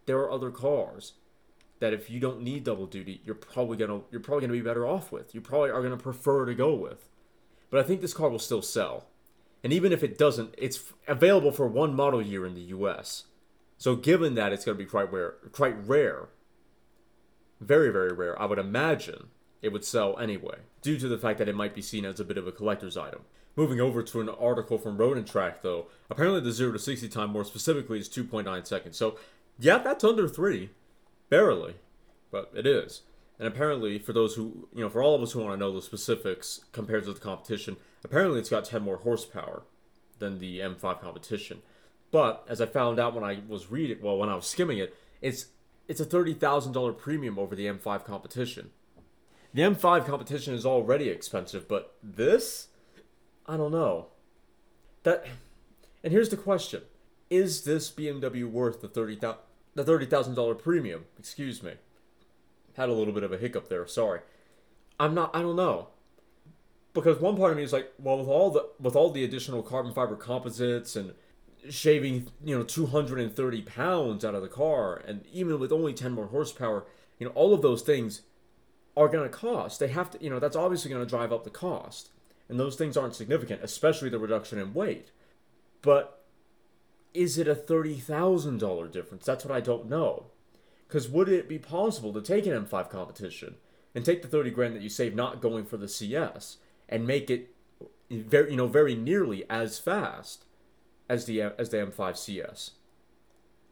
there 0.07 0.19
are 0.19 0.31
other 0.31 0.51
cars 0.51 1.15
that 1.81 1.93
if 1.93 2.09
you 2.09 2.21
don't 2.21 2.43
need 2.43 2.65
double 2.65 2.87
duty, 2.87 3.21
you're 3.25 3.35
probably 3.35 3.77
gonna 3.77 4.01
you're 4.11 4.21
probably 4.21 4.43
gonna 4.43 4.59
be 4.59 4.65
better 4.65 4.87
off 4.87 5.13
with. 5.13 5.35
You 5.35 5.41
probably 5.41 5.71
are 5.71 5.83
gonna 5.83 5.97
prefer 5.97 6.47
to 6.47 6.55
go 6.55 6.75
with. 6.75 7.09
But 7.71 7.81
I 7.81 7.83
think 7.83 8.01
this 8.01 8.15
car 8.15 8.29
will 8.29 8.39
still 8.39 8.63
sell. 8.63 9.07
And 9.65 9.73
even 9.73 9.93
if 9.93 10.05
it 10.05 10.17
doesn't, 10.17 10.55
it's 10.57 10.93
available 11.09 11.51
for 11.51 11.67
one 11.67 11.95
model 11.95 12.23
year 12.23 12.47
in 12.47 12.55
the 12.55 12.61
US. 12.61 13.25
So 13.79 13.97
given 13.97 14.35
that 14.35 14.53
it's 14.53 14.65
going 14.65 14.79
to 14.79 14.85
be 14.85 14.89
quite 14.89 15.13
rare, 15.13 15.35
quite 15.53 15.77
rare, 15.87 16.29
very 17.61 17.91
very 17.91 18.13
rare, 18.13 18.41
I 18.41 18.47
would 18.47 18.59
imagine 18.59 19.29
it 19.63 19.73
would 19.73 19.85
sell 19.85 20.19
anyway, 20.19 20.59
due 20.83 20.99
to 20.99 21.09
the 21.09 21.19
fact 21.19 21.39
that 21.39 21.49
it 21.49 21.57
might 21.57 21.75
be 21.75 21.83
seen 21.83 22.05
as 22.05 22.21
a 22.21 22.25
bit 22.25 22.39
of 22.39 22.47
a 22.47 22.53
collector's 22.53 22.97
item. 22.97 23.23
Moving 23.57 23.81
over 23.81 24.03
to 24.03 24.21
an 24.21 24.29
article 24.29 24.79
from 24.79 24.99
Road 24.99 25.17
and 25.17 25.27
Track, 25.27 25.63
though, 25.63 25.87
apparently 26.11 26.41
the 26.41 26.53
0 26.53 26.73
to 26.73 26.79
60 26.79 27.09
time 27.09 27.31
more 27.31 27.45
specifically 27.45 27.99
is 27.99 28.09
2.9 28.09 28.67
seconds. 28.67 28.97
So, 28.97 29.19
yeah, 29.59 29.79
that's 29.79 30.05
under 30.05 30.29
3. 30.29 30.71
Barely. 31.31 31.77
But 32.31 32.53
it 32.55 32.67
is. 32.67 33.03
And 33.39 33.49
apparently, 33.49 33.99
for 33.99 34.13
those 34.13 34.35
who, 34.35 34.69
you 34.75 34.83
know, 34.83 34.91
for 34.91 35.03
all 35.03 35.15
of 35.15 35.23
us 35.23 35.33
who 35.33 35.41
want 35.41 35.55
to 35.55 35.57
know 35.59 35.73
the 35.73 35.83
specifics 35.83 36.61
compared 36.73 37.05
to 37.05 37.13
the 37.13 37.21
competition, 37.21 37.77
apparently 38.05 38.39
it's 38.41 38.51
got 38.51 38.65
10 38.65 38.83
more 38.83 38.99
horsepower 38.99 39.63
than 40.19 40.39
the 40.39 40.61
M5 40.61 41.01
competition. 41.01 41.63
But 42.11 42.45
as 42.49 42.61
I 42.61 42.67
found 42.67 42.99
out 42.99 43.15
when 43.15 43.25
I 43.25 43.41
was 43.49 43.71
reading, 43.71 43.99
well, 44.01 44.17
when 44.17 44.29
I 44.29 44.35
was 44.35 44.47
skimming 44.47 44.79
it, 44.79 44.95
it's 45.21 45.47
it's 45.89 46.01
a 46.01 46.07
$30,000 46.07 46.99
premium 46.99 47.39
over 47.39 47.55
the 47.55 47.67
M5 47.67 48.05
competition. 48.05 48.71
The 49.57 49.63
M5 49.63 50.05
competition 50.05 50.53
is 50.53 50.67
already 50.67 51.09
expensive, 51.09 51.67
but 51.67 51.95
this? 52.03 52.69
I 53.47 53.57
don't 53.57 53.73
know. 53.73 54.09
That 55.03 55.27
and 56.05 56.13
here's 56.13 56.29
the 56.29 56.37
question. 56.37 56.83
Is 57.31 57.65
this 57.65 57.91
BMW 57.91 58.45
worth 58.45 58.83
the 58.83 58.89
30 58.89 59.17
the 59.17 59.83
$30,000 59.83 60.59
premium? 60.59 61.07
Excuse 61.19 61.63
me. 61.63 61.73
Had 62.75 62.91
a 62.91 62.93
little 62.93 63.15
bit 63.15 63.23
of 63.23 63.33
a 63.33 63.39
hiccup 63.39 63.71
there, 63.71 63.87
sorry. 63.87 64.21
I'm 65.01 65.15
not 65.15 65.35
I 65.35 65.41
don't 65.41 65.57
know. 65.57 65.89
Because 66.93 67.19
one 67.19 67.39
part 67.39 67.53
of 67.53 67.57
me 67.57 67.63
is 67.63 67.73
like, 67.73 67.91
well 67.99 68.19
with 68.19 68.29
all 68.29 68.51
the 68.51 68.69
with 68.79 68.95
all 68.95 69.11
the 69.11 69.25
additional 69.25 69.63
carbon 69.63 69.95
fiber 69.95 70.17
composites 70.17 70.97
and 70.97 71.15
shaving, 71.71 72.31
you 72.45 72.59
know, 72.59 72.63
230 72.63 73.63
pounds 73.63 74.23
out 74.23 74.35
of 74.35 74.43
the 74.43 74.49
car 74.49 75.03
and 75.07 75.25
even 75.33 75.59
with 75.59 75.73
only 75.73 75.95
10 75.95 76.13
more 76.13 76.27
horsepower, 76.27 76.85
you 77.19 77.25
know, 77.25 77.33
all 77.33 77.55
of 77.55 77.63
those 77.63 77.81
things 77.81 78.21
are 78.97 79.09
going 79.09 79.29
to 79.29 79.37
cost. 79.37 79.79
They 79.79 79.89
have 79.89 80.11
to, 80.11 80.23
you 80.23 80.31
know, 80.31 80.39
that's 80.39 80.57
obviously 80.57 80.91
going 80.91 81.05
to 81.05 81.09
drive 81.09 81.33
up 81.33 81.45
the 81.45 81.51
cost. 81.51 82.11
And 82.49 82.59
those 82.59 82.77
things 82.77 82.97
aren't 82.97 83.17
significant, 83.17 83.63
especially 83.63 84.09
the 84.09 84.19
reduction 84.19 84.59
in 84.59 84.73
weight. 84.73 85.11
But 85.83 86.25
is 87.13 87.39
it 87.39 87.49
a 87.49 87.55
$30,000 87.55 88.93
difference? 88.93 89.25
That's 89.25 89.45
what 89.45 89.55
I 89.55 89.61
don't 89.61 89.89
know. 89.89 90.27
Because 90.87 91.09
would 91.09 91.29
it 91.29 91.49
be 91.49 91.59
possible 91.59 92.13
to 92.13 92.21
take 92.21 92.47
an 92.47 92.65
M5 92.65 92.89
competition 92.89 93.57
and 93.95 94.05
take 94.05 94.23
the 94.23 94.29
30 94.29 94.51
grand 94.51 94.77
that 94.77 94.83
you 94.83 94.89
save 94.89 95.15
not 95.15 95.41
going 95.41 95.65
for 95.65 95.77
the 95.77 95.89
CS 95.89 96.59
and 96.89 97.07
make 97.07 97.29
it 97.29 97.55
very, 98.11 98.51
you 98.51 98.57
know, 98.57 98.69
very 98.69 98.95
nearly 98.95 99.45
as 99.51 99.79
fast 99.79 100.45
as 101.09 101.25
the 101.25 101.43
as 101.43 101.71
the 101.71 101.79
M5 101.79 102.17
CS? 102.17 102.73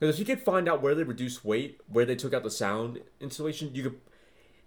Because 0.01 0.17
if 0.17 0.29
you 0.29 0.35
could 0.35 0.45
find 0.45 0.69
out 0.69 0.83
where 0.83 0.95
they 0.95 1.05
reduced 1.05 1.45
weight, 1.45 1.81
where 1.87 2.05
they 2.05 2.17
took 2.17 2.35
out 2.35 2.43
the 2.43 2.51
sound 2.51 3.01
installation, 3.21 3.75
you 3.75 3.85
could 3.85 4.01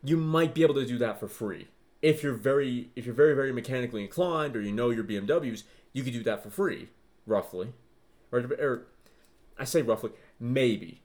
you 0.04 0.18
might 0.18 0.54
be 0.54 0.64
able 0.64 0.76
to 0.76 0.86
do 0.86 0.98
that 0.98 1.20
for 1.20 1.28
free. 1.28 1.68
If 2.02 2.22
you're 2.22 2.34
very 2.34 2.90
if 2.96 3.06
you're 3.06 3.16
very 3.16 3.34
very 3.34 3.52
mechanically 3.52 4.04
inclined 4.04 4.56
or 4.56 4.62
you 4.62 4.72
know 4.72 4.90
your 4.90 5.04
BMWs, 5.04 5.64
you 5.94 6.04
could 6.04 6.14
do 6.14 6.24
that 6.24 6.44
for 6.44 6.50
free, 6.50 6.90
roughly. 7.26 7.74
Or, 8.32 8.40
or 8.40 8.88
I 9.58 9.64
say 9.64 9.82
roughly, 9.82 10.12
maybe. 10.40 11.02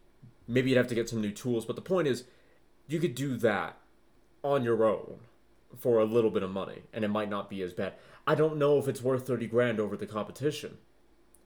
Maybe 0.46 0.70
you'd 0.70 0.76
have 0.76 0.88
to 0.88 0.94
get 0.94 1.08
some 1.08 1.20
new 1.20 1.30
tools, 1.30 1.64
but 1.64 1.76
the 1.76 1.82
point 1.82 2.08
is 2.08 2.25
you 2.87 2.99
could 2.99 3.14
do 3.14 3.37
that 3.38 3.78
on 4.42 4.64
your 4.64 4.84
own 4.84 5.20
for 5.78 5.99
a 5.99 6.04
little 6.04 6.30
bit 6.30 6.42
of 6.42 6.50
money 6.50 6.82
and 6.92 7.04
it 7.04 7.08
might 7.08 7.30
not 7.30 7.49
be 7.49 7.62
as 7.62 7.72
bad. 7.72 7.94
I 8.26 8.34
don't 8.34 8.56
know 8.56 8.78
if 8.78 8.88
it's 8.88 9.02
worth 9.02 9.26
30 9.26 9.46
grand 9.46 9.80
over 9.80 9.96
the 9.96 10.06
competition. 10.06 10.78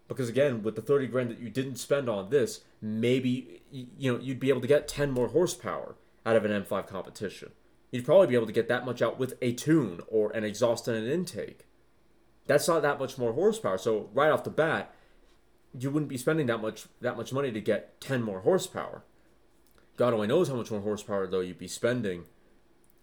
Because 0.09 0.29
again, 0.29 0.63
with 0.63 0.77
the 0.77 0.83
30 0.83 1.09
grand 1.09 1.31
that 1.31 1.41
you 1.41 1.51
didn't 1.51 1.77
spend 1.77 2.09
on 2.09 2.31
this, 2.31 2.61
maybe 2.81 3.63
you 3.71 4.13
know, 4.13 4.21
you'd 4.21 4.41
be 4.41 4.51
able 4.51 4.61
to 4.61 4.67
get 4.67 4.89
10 4.89 5.11
more 5.11 5.29
horsepower 5.29 5.97
out 6.27 6.37
of 6.37 6.45
an 6.45 6.51
M5 6.51 6.87
competition. 6.89 7.53
You'd 7.93 8.05
probably 8.05 8.27
be 8.27 8.35
able 8.35 8.47
to 8.47 8.53
get 8.53 8.69
that 8.69 8.85
much 8.85 9.01
out 9.01 9.19
with 9.19 9.35
a 9.41 9.53
tune 9.53 10.01
or 10.09 10.31
an 10.33 10.45
exhaust 10.45 10.89
and 10.89 10.97
an 10.97 11.11
intake. 11.11 11.67
That's 12.47 12.69
not 12.69 12.83
that 12.83 12.99
much 12.99 13.17
more 13.17 13.33
horsepower. 13.33 13.79
So 13.79 14.11
right 14.13 14.31
off 14.31 14.45
the 14.45 14.51
bat, 14.51 14.93
you 15.79 15.91
wouldn't 15.91 16.09
be 16.09 16.19
spending 16.19 16.47
that 16.47 16.61
much 16.61 16.87
that 17.01 17.17
much 17.17 17.33
money 17.33 17.53
to 17.53 17.61
get 17.61 18.01
10 18.01 18.23
more 18.23 18.41
horsepower. 18.41 19.05
God 19.97 20.13
only 20.13 20.27
knows 20.27 20.49
how 20.49 20.57
much 20.57 20.71
more 20.71 20.81
horsepower 20.81 21.27
though 21.27 21.41
you'd 21.41 21.59
be 21.59 21.69
spending 21.69 22.25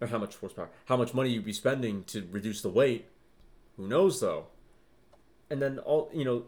or 0.00 0.08
how 0.08 0.18
much 0.18 0.36
horsepower, 0.36 0.70
how 0.86 0.96
much 0.96 1.14
money 1.14 1.30
you'd 1.30 1.44
be 1.44 1.52
spending 1.52 2.04
to 2.04 2.26
reduce 2.30 2.62
the 2.62 2.68
weight. 2.68 3.06
Who 3.76 3.88
knows 3.88 4.20
though? 4.20 4.46
And 5.50 5.60
then 5.62 5.78
all 5.78 6.10
you 6.12 6.24
know, 6.24 6.44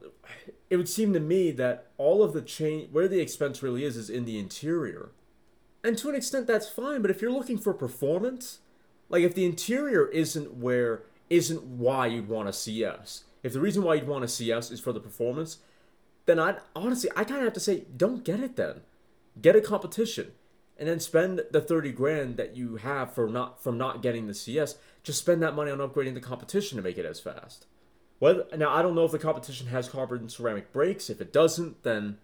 it 0.70 0.76
would 0.76 0.88
seem 0.88 1.12
to 1.12 1.20
me 1.20 1.50
that 1.52 1.90
all 1.96 2.22
of 2.22 2.32
the 2.32 2.42
change 2.42 2.90
where 2.92 3.08
the 3.08 3.20
expense 3.20 3.62
really 3.62 3.84
is 3.84 3.96
is 3.96 4.10
in 4.10 4.24
the 4.24 4.38
interior. 4.38 5.10
And 5.86 5.96
to 5.98 6.08
an 6.08 6.16
extent 6.16 6.48
that's 6.48 6.68
fine, 6.68 7.00
but 7.00 7.12
if 7.12 7.22
you're 7.22 7.30
looking 7.30 7.58
for 7.58 7.72
performance, 7.72 8.58
like 9.08 9.22
if 9.22 9.36
the 9.36 9.44
interior 9.44 10.08
isn't 10.08 10.54
where 10.54 11.04
isn't 11.30 11.62
why 11.62 12.08
you'd 12.08 12.28
want 12.28 12.48
a 12.48 12.52
CS. 12.52 13.22
If 13.44 13.52
the 13.52 13.60
reason 13.60 13.84
why 13.84 13.94
you'd 13.94 14.08
want 14.08 14.24
a 14.24 14.28
CS 14.28 14.72
is 14.72 14.80
for 14.80 14.92
the 14.92 14.98
performance, 14.98 15.58
then 16.24 16.40
I 16.40 16.56
honestly 16.74 17.08
I 17.14 17.22
kind 17.22 17.38
of 17.38 17.44
have 17.44 17.52
to 17.52 17.60
say 17.60 17.84
don't 17.96 18.24
get 18.24 18.40
it 18.40 18.56
then. 18.56 18.80
Get 19.40 19.54
a 19.54 19.60
competition 19.60 20.32
and 20.76 20.88
then 20.88 20.98
spend 20.98 21.42
the 21.52 21.60
30 21.60 21.92
grand 21.92 22.36
that 22.36 22.56
you 22.56 22.76
have 22.76 23.14
for 23.14 23.28
not 23.28 23.62
from 23.62 23.78
not 23.78 24.02
getting 24.02 24.26
the 24.26 24.34
CS, 24.34 24.74
just 25.04 25.20
spend 25.20 25.40
that 25.44 25.54
money 25.54 25.70
on 25.70 25.78
upgrading 25.78 26.14
the 26.14 26.20
competition 26.20 26.76
to 26.78 26.82
make 26.82 26.98
it 26.98 27.06
as 27.06 27.20
fast. 27.20 27.66
Well, 28.18 28.42
now 28.56 28.74
I 28.74 28.82
don't 28.82 28.96
know 28.96 29.04
if 29.04 29.12
the 29.12 29.20
competition 29.20 29.68
has 29.68 29.88
carbon 29.88 30.28
ceramic 30.28 30.72
brakes. 30.72 31.08
If 31.08 31.20
it 31.20 31.32
doesn't, 31.32 31.84
then 31.84 32.18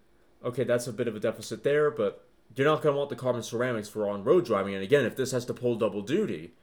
okay, 0.45 0.65
that's 0.65 0.89
a 0.89 0.93
bit 0.93 1.07
of 1.07 1.15
a 1.15 1.21
deficit 1.21 1.63
there, 1.63 1.89
but 1.89 2.27
you're 2.55 2.67
not 2.67 2.83
going 2.83 2.95
to 2.95 2.99
want 2.99 3.11
the 3.11 3.17
carbon 3.17 3.43
ceramics 3.43 3.89
for 3.89 4.09
on-road 4.09 4.45
driving. 4.45 4.75
And 4.75 4.83
again, 4.83 5.05
if 5.05 5.17
this 5.17 5.33
has 5.33 5.45
to 5.47 5.55
pull 5.55 5.77
double 5.77 6.03
duty, 6.03 6.55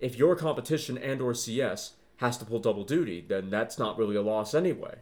if 0.00 0.16
your 0.16 0.36
competition 0.36 0.96
and 0.98 1.20
or 1.20 1.34
CS 1.34 1.92
has 2.18 2.38
to 2.38 2.44
pull 2.44 2.60
double 2.60 2.84
duty, 2.84 3.24
then 3.26 3.50
that's 3.50 3.78
not 3.78 3.98
really 3.98 4.16
a 4.16 4.22
loss 4.22 4.54
anyway. 4.54 4.96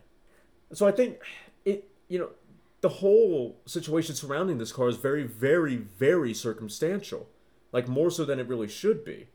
So 0.73 0.87
I 0.87 0.93
think 0.93 1.19
it, 1.65 1.89
you 2.09 2.19
know, 2.19 2.31
the 2.81 2.89
whole 2.89 3.61
situation 3.67 4.15
surrounding 4.15 4.59
this 4.59 4.73
car 4.73 4.89
is 4.89 4.97
very, 4.97 5.23
very, 5.23 5.77
very 5.77 6.35
circumstantial. 6.35 7.29
Like 7.71 7.89
more 7.89 8.11
so 8.11 8.25
than 8.25 8.39
it 8.39 8.49
really 8.49 8.69
should 8.69 9.05
be. 9.05 9.29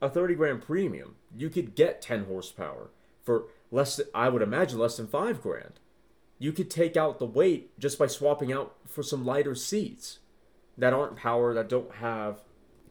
A 0.00 0.08
30 0.08 0.36
grand 0.36 0.62
premium, 0.62 1.16
you 1.36 1.50
could 1.50 1.74
get 1.74 2.00
10 2.00 2.24
horsepower 2.24 2.90
for 3.24 3.44
less 3.70 3.96
than, 3.96 4.06
I 4.14 4.28
would 4.28 4.42
imagine, 4.42 4.78
less 4.78 4.96
than 4.96 5.08
5 5.08 5.42
grand. 5.42 5.80
You 6.38 6.52
could 6.52 6.70
take 6.70 6.96
out 6.96 7.18
the 7.18 7.26
weight 7.26 7.76
just 7.78 7.98
by 7.98 8.06
swapping 8.06 8.52
out 8.52 8.76
for 8.86 9.02
some 9.02 9.26
lighter 9.26 9.56
seats 9.56 10.20
that 10.78 10.92
aren't 10.92 11.16
power, 11.16 11.52
that 11.54 11.68
don't 11.68 11.96
have 11.96 12.40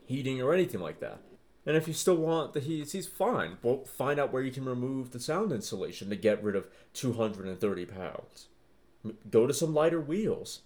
heating 0.06 0.42
or 0.42 0.54
anything 0.54 0.82
like 0.82 1.00
that. 1.00 1.22
And 1.66 1.76
if 1.76 1.88
you 1.88 1.94
still 1.94 2.16
want 2.16 2.54
the 2.54 2.60
heat, 2.60 2.92
he's 2.92 3.08
fine. 3.08 3.58
Well, 3.62 3.84
find 3.84 4.20
out 4.20 4.32
where 4.32 4.44
you 4.44 4.52
can 4.52 4.66
remove 4.66 5.12
the 5.12 5.20
sound 5.20 5.52
insulation 5.52 6.10
to 6.10 6.16
get 6.16 6.42
rid 6.42 6.56
of 6.56 6.68
230 6.94 7.86
pounds 7.86 8.48
go 9.30 9.48
to 9.48 9.54
some 9.54 9.74
lighter 9.74 10.02
wheels. 10.02 10.62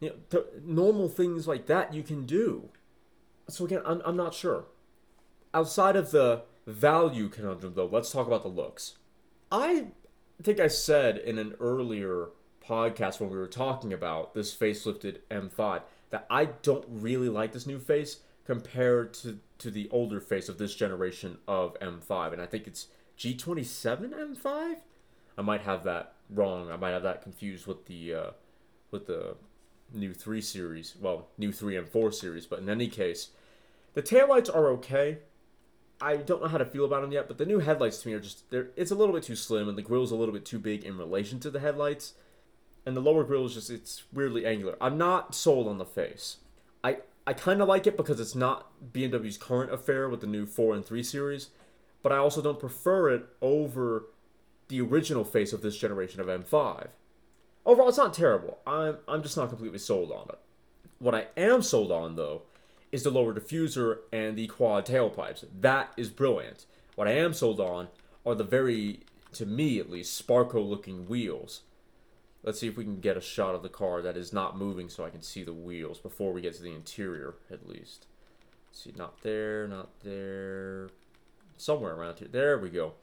You 0.00 0.10
know, 0.10 0.16
th- 0.30 0.62
normal 0.64 1.08
things 1.08 1.46
like 1.46 1.66
that 1.66 1.94
you 1.94 2.02
can 2.02 2.26
do. 2.26 2.70
So 3.48 3.64
again, 3.64 3.82
I'm, 3.84 4.02
I'm 4.04 4.16
not 4.16 4.34
sure. 4.34 4.66
Outside 5.54 5.96
of 5.96 6.10
the 6.10 6.42
value 6.66 7.28
conundrum, 7.28 7.74
though, 7.74 7.86
let's 7.86 8.10
talk 8.10 8.26
about 8.26 8.42
the 8.42 8.48
looks. 8.48 8.96
I 9.50 9.88
think 10.42 10.58
I 10.60 10.68
said 10.68 11.18
in 11.18 11.38
an 11.38 11.54
earlier 11.60 12.28
podcast 12.66 13.20
when 13.20 13.30
we 13.30 13.36
were 13.36 13.46
talking 13.46 13.92
about 13.92 14.34
this 14.34 14.54
facelifted 14.56 15.18
M5 15.30 15.82
that 16.12 16.26
I 16.30 16.44
don't 16.44 16.84
really 16.88 17.28
like 17.28 17.52
this 17.52 17.66
new 17.66 17.80
face 17.80 18.18
compared 18.44 19.14
to, 19.14 19.40
to 19.58 19.70
the 19.70 19.88
older 19.90 20.20
face 20.20 20.48
of 20.48 20.58
this 20.58 20.74
generation 20.74 21.38
of 21.48 21.78
M5. 21.80 22.34
And 22.34 22.42
I 22.42 22.46
think 22.46 22.66
it's 22.66 22.88
G27 23.18 24.10
M5? 24.10 24.76
I 25.38 25.42
might 25.42 25.62
have 25.62 25.84
that 25.84 26.12
wrong. 26.30 26.70
I 26.70 26.76
might 26.76 26.90
have 26.90 27.02
that 27.02 27.22
confused 27.22 27.66
with 27.66 27.86
the 27.86 28.14
uh, 28.14 28.30
with 28.90 29.06
the 29.06 29.36
new 29.94 30.12
three 30.12 30.42
series. 30.42 30.94
Well, 31.00 31.28
new 31.38 31.50
three 31.50 31.76
and 31.76 31.88
four 31.88 32.12
series. 32.12 32.44
But 32.44 32.58
in 32.58 32.68
any 32.68 32.88
case, 32.88 33.30
the 33.94 34.02
taillights 34.02 34.54
are 34.54 34.68
okay. 34.72 35.18
I 35.98 36.16
don't 36.16 36.42
know 36.42 36.48
how 36.48 36.58
to 36.58 36.66
feel 36.66 36.84
about 36.84 37.00
them 37.00 37.12
yet, 37.12 37.26
but 37.28 37.38
the 37.38 37.46
new 37.46 37.60
headlights 37.60 38.02
to 38.02 38.08
me 38.08 38.14
are 38.14 38.20
just 38.20 38.50
they're 38.50 38.68
it's 38.76 38.90
a 38.90 38.94
little 38.94 39.14
bit 39.14 39.22
too 39.22 39.36
slim 39.36 39.66
and 39.66 39.78
the 39.78 39.82
grill's 39.82 40.10
a 40.10 40.16
little 40.16 40.34
bit 40.34 40.44
too 40.44 40.58
big 40.58 40.84
in 40.84 40.98
relation 40.98 41.40
to 41.40 41.50
the 41.50 41.60
headlights. 41.60 42.12
And 42.84 42.96
the 42.96 43.00
lower 43.00 43.24
grill 43.24 43.46
is 43.46 43.54
just 43.54 43.70
it's 43.70 44.02
weirdly 44.12 44.44
angular. 44.44 44.76
I'm 44.80 44.98
not 44.98 45.34
sold 45.34 45.68
on 45.68 45.78
the 45.78 45.84
face. 45.84 46.38
I 46.82 46.98
I 47.26 47.32
kind 47.32 47.62
of 47.62 47.68
like 47.68 47.86
it 47.86 47.96
because 47.96 48.18
it's 48.18 48.34
not 48.34 48.72
BMW's 48.92 49.38
current 49.38 49.72
affair 49.72 50.08
with 50.08 50.20
the 50.20 50.26
new 50.26 50.44
4 50.46 50.74
and 50.74 50.84
3 50.84 51.02
series, 51.04 51.50
but 52.02 52.10
I 52.10 52.16
also 52.16 52.42
don't 52.42 52.58
prefer 52.58 53.10
it 53.10 53.26
over 53.40 54.06
the 54.68 54.80
original 54.80 55.24
face 55.24 55.52
of 55.52 55.62
this 55.62 55.76
generation 55.76 56.20
of 56.20 56.26
M5. 56.26 56.88
Overall, 57.64 57.88
it's 57.88 57.98
not 57.98 58.14
terrible. 58.14 58.58
I'm, 58.66 58.98
I'm 59.06 59.22
just 59.22 59.36
not 59.36 59.50
completely 59.50 59.78
sold 59.78 60.10
on 60.10 60.26
it. 60.30 60.38
What 60.98 61.14
I 61.14 61.26
am 61.36 61.62
sold 61.62 61.92
on, 61.92 62.16
though, 62.16 62.42
is 62.90 63.02
the 63.02 63.10
lower 63.10 63.34
diffuser 63.34 63.98
and 64.12 64.36
the 64.36 64.46
quad 64.48 64.86
tailpipes. 64.86 65.44
That 65.60 65.92
is 65.96 66.10
brilliant. 66.10 66.66
What 66.94 67.08
I 67.08 67.12
am 67.12 67.32
sold 67.34 67.60
on 67.60 67.88
are 68.26 68.34
the 68.34 68.44
very, 68.44 69.00
to 69.34 69.46
me 69.46 69.78
at 69.78 69.90
least, 69.90 70.26
Sparco 70.26 70.66
looking 70.66 71.08
wheels. 71.08 71.62
Let's 72.42 72.58
see 72.58 72.68
if 72.68 72.76
we 72.76 72.84
can 72.84 73.00
get 73.00 73.16
a 73.16 73.20
shot 73.20 73.54
of 73.54 73.62
the 73.62 73.68
car 73.68 74.02
that 74.02 74.16
is 74.16 74.32
not 74.32 74.58
moving 74.58 74.88
so 74.88 75.04
I 75.04 75.10
can 75.10 75.22
see 75.22 75.44
the 75.44 75.52
wheels 75.52 75.98
before 75.98 76.32
we 76.32 76.40
get 76.40 76.54
to 76.56 76.62
the 76.62 76.74
interior, 76.74 77.36
at 77.50 77.68
least. 77.68 78.06
Let's 78.68 78.82
see, 78.82 78.92
not 78.96 79.22
there, 79.22 79.68
not 79.68 79.90
there. 80.02 80.90
Somewhere 81.56 81.94
around 81.94 82.18
here. 82.18 82.28
There 82.30 82.58
we 82.58 82.70
go 82.70 82.94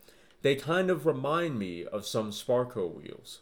they 0.42 0.56
kind 0.56 0.90
of 0.90 1.06
remind 1.06 1.60
me 1.60 1.86
of 1.86 2.06
some 2.06 2.32
Sparco 2.32 2.88
wheels 2.88 3.40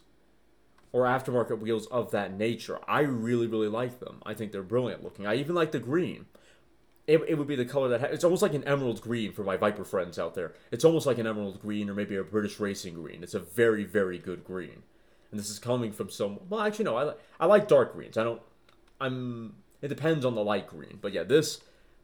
or 0.90 1.04
aftermarket 1.04 1.60
wheels 1.60 1.86
of 1.88 2.10
that 2.10 2.32
nature. 2.32 2.78
I 2.88 3.00
really, 3.00 3.46
really 3.46 3.68
like 3.68 4.00
them. 4.00 4.22
I 4.24 4.34
think 4.34 4.52
they're 4.52 4.62
brilliant 4.62 5.04
looking. 5.04 5.26
I 5.26 5.36
even 5.36 5.54
like 5.54 5.72
the 5.72 5.78
green. 5.78 6.26
It, 7.06 7.22
it 7.26 7.38
would 7.38 7.46
be 7.46 7.56
the 7.56 7.64
color 7.64 7.88
that 7.88 8.00
ha- 8.00 8.06
it's 8.10 8.24
almost 8.24 8.42
like 8.42 8.54
an 8.54 8.64
emerald 8.64 9.00
green 9.00 9.32
for 9.32 9.42
my 9.42 9.56
Viper 9.56 9.84
friends 9.84 10.18
out 10.18 10.34
there. 10.34 10.54
It's 10.70 10.84
almost 10.84 11.06
like 11.06 11.18
an 11.18 11.26
emerald 11.26 11.60
green 11.60 11.88
or 11.88 11.94
maybe 11.94 12.16
a 12.16 12.24
British 12.24 12.58
racing 12.60 12.94
green. 12.94 13.22
It's 13.22 13.34
a 13.34 13.40
very, 13.40 13.84
very 13.84 14.18
good 14.18 14.44
green. 14.44 14.82
And 15.30 15.38
this 15.38 15.50
is 15.50 15.58
coming 15.58 15.92
from 15.92 16.10
some. 16.10 16.40
Well, 16.48 16.60
actually, 16.60 16.86
no. 16.86 16.96
I 16.96 17.02
like 17.02 17.18
I 17.40 17.46
like 17.46 17.68
dark 17.68 17.92
greens. 17.92 18.16
I 18.16 18.24
don't. 18.24 18.40
I'm. 19.00 19.54
It 19.82 19.88
depends 19.88 20.24
on 20.24 20.34
the 20.34 20.42
light 20.42 20.66
green, 20.66 20.98
but 21.00 21.12
yeah, 21.12 21.22
this 21.22 21.60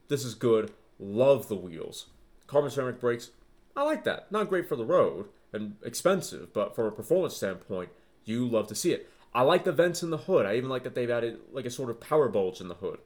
this 0.09 0.25
is 0.25 0.35
good. 0.35 0.73
Love 0.99 1.49
the 1.49 1.57
wheels. 1.57 2.07
Carbon 2.47 2.71
ceramic 2.71 3.00
brakes, 3.00 3.31
I 3.76 3.83
like 3.83 4.04
that. 4.04 4.31
Not 4.31 4.49
great 4.49 4.69
for 4.69 4.76
the 4.76 4.85
road 4.85 5.26
and 5.52 5.76
expensive, 5.85 6.52
but 6.52 6.75
from 6.75 6.87
a 6.87 6.90
performance 6.90 7.37
standpoint, 7.37 7.90
you 8.25 8.47
love 8.47 8.66
to 8.69 8.75
see 8.75 8.93
it. 8.93 9.09
I 9.35 9.43
like 9.43 9.64
the 9.64 9.73
vents 9.73 10.02
in 10.02 10.11
the 10.11 10.19
hood. 10.19 10.47
I 10.47 10.57
even 10.57 10.69
like 10.69 10.85
that 10.85 10.95
they've 10.95 11.11
added 11.11 11.40
like 11.52 11.66
a 11.66 11.71
sort 11.71 11.90
of 11.90 12.00
power 12.00 12.28
bulge 12.28 12.61
in 12.61 12.69
the 12.69 12.75
hood. 12.75 12.99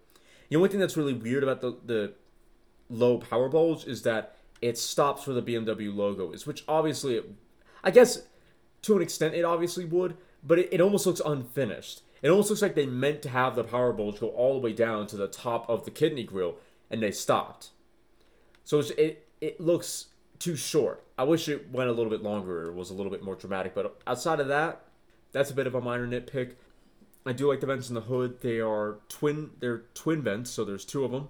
The 0.50 0.56
only 0.56 0.68
thing 0.68 0.80
that's 0.80 0.96
really 0.96 1.14
weird 1.14 1.42
about 1.42 1.60
the, 1.60 1.76
the 1.84 2.12
low 2.90 3.18
power 3.18 3.48
bulge 3.48 3.87
is 3.87 4.02
that 4.02 4.37
it 4.60 4.76
stops 4.76 5.26
where 5.26 5.40
the 5.40 5.42
BMW 5.42 5.94
logo 5.94 6.32
is, 6.32 6.46
which 6.46 6.64
obviously, 6.68 7.16
it, 7.16 7.30
I 7.82 7.90
guess 7.90 8.22
to 8.82 8.97
an 8.97 9.02
extent 9.02 9.35
it 9.35 9.44
obviously 9.44 9.85
would, 9.85 10.16
but 10.42 10.58
it, 10.58 10.68
it 10.73 10.80
almost 10.80 11.06
looks 11.06 11.20
unfinished. 11.25 12.02
It 12.23 12.30
almost 12.30 12.50
looks 12.50 12.62
like 12.62 12.75
they 12.75 12.87
meant 12.87 13.23
to 13.23 13.28
have 13.28 13.54
the 13.54 13.64
power 13.64 13.92
bulge 13.92 14.20
go 14.20 14.28
all 14.28 14.54
the 14.54 14.61
way 14.61 14.73
down 14.73 15.06
to 15.08 15.16
the 15.16 15.28
top 15.28 15.68
of 15.68 15.85
the 15.85 15.90
kidney 15.90 16.25
grill, 16.25 16.56
and 16.90 17.02
they 17.02 17.11
stopped. 17.11 17.70
So 18.64 18.80
it 18.80 19.28
it 19.40 19.61
looks 19.61 20.06
too 20.38 20.56
short. 20.56 21.04
I 21.16 21.25
wish 21.25 21.49
it 21.49 21.70
went 21.70 21.90
a 21.90 21.92
little 21.92 22.11
bit 22.11 22.23
longer 22.23 22.66
or 22.66 22.73
was 22.73 22.90
a 22.90 22.94
little 22.94 23.11
bit 23.11 23.23
more 23.23 23.35
dramatic, 23.35 23.75
but 23.75 24.00
outside 24.06 24.40
of 24.40 24.49
that, 24.49 24.82
that's 25.32 25.50
a 25.50 25.54
bit 25.54 25.66
of 25.66 25.75
a 25.75 25.80
minor 25.80 26.06
nitpick. 26.06 26.54
I 27.26 27.32
do 27.32 27.49
like 27.49 27.61
the 27.61 27.66
vents 27.66 27.88
in 27.88 27.94
the 27.94 28.02
hood. 28.02 28.40
They 28.40 28.61
are 28.61 28.99
twin. 29.08 29.50
They're 29.61 29.82
twin 29.94 30.23
vents, 30.23 30.50
so 30.50 30.64
there's 30.64 30.85
two 30.85 31.04
of 31.04 31.11
them. 31.11 31.28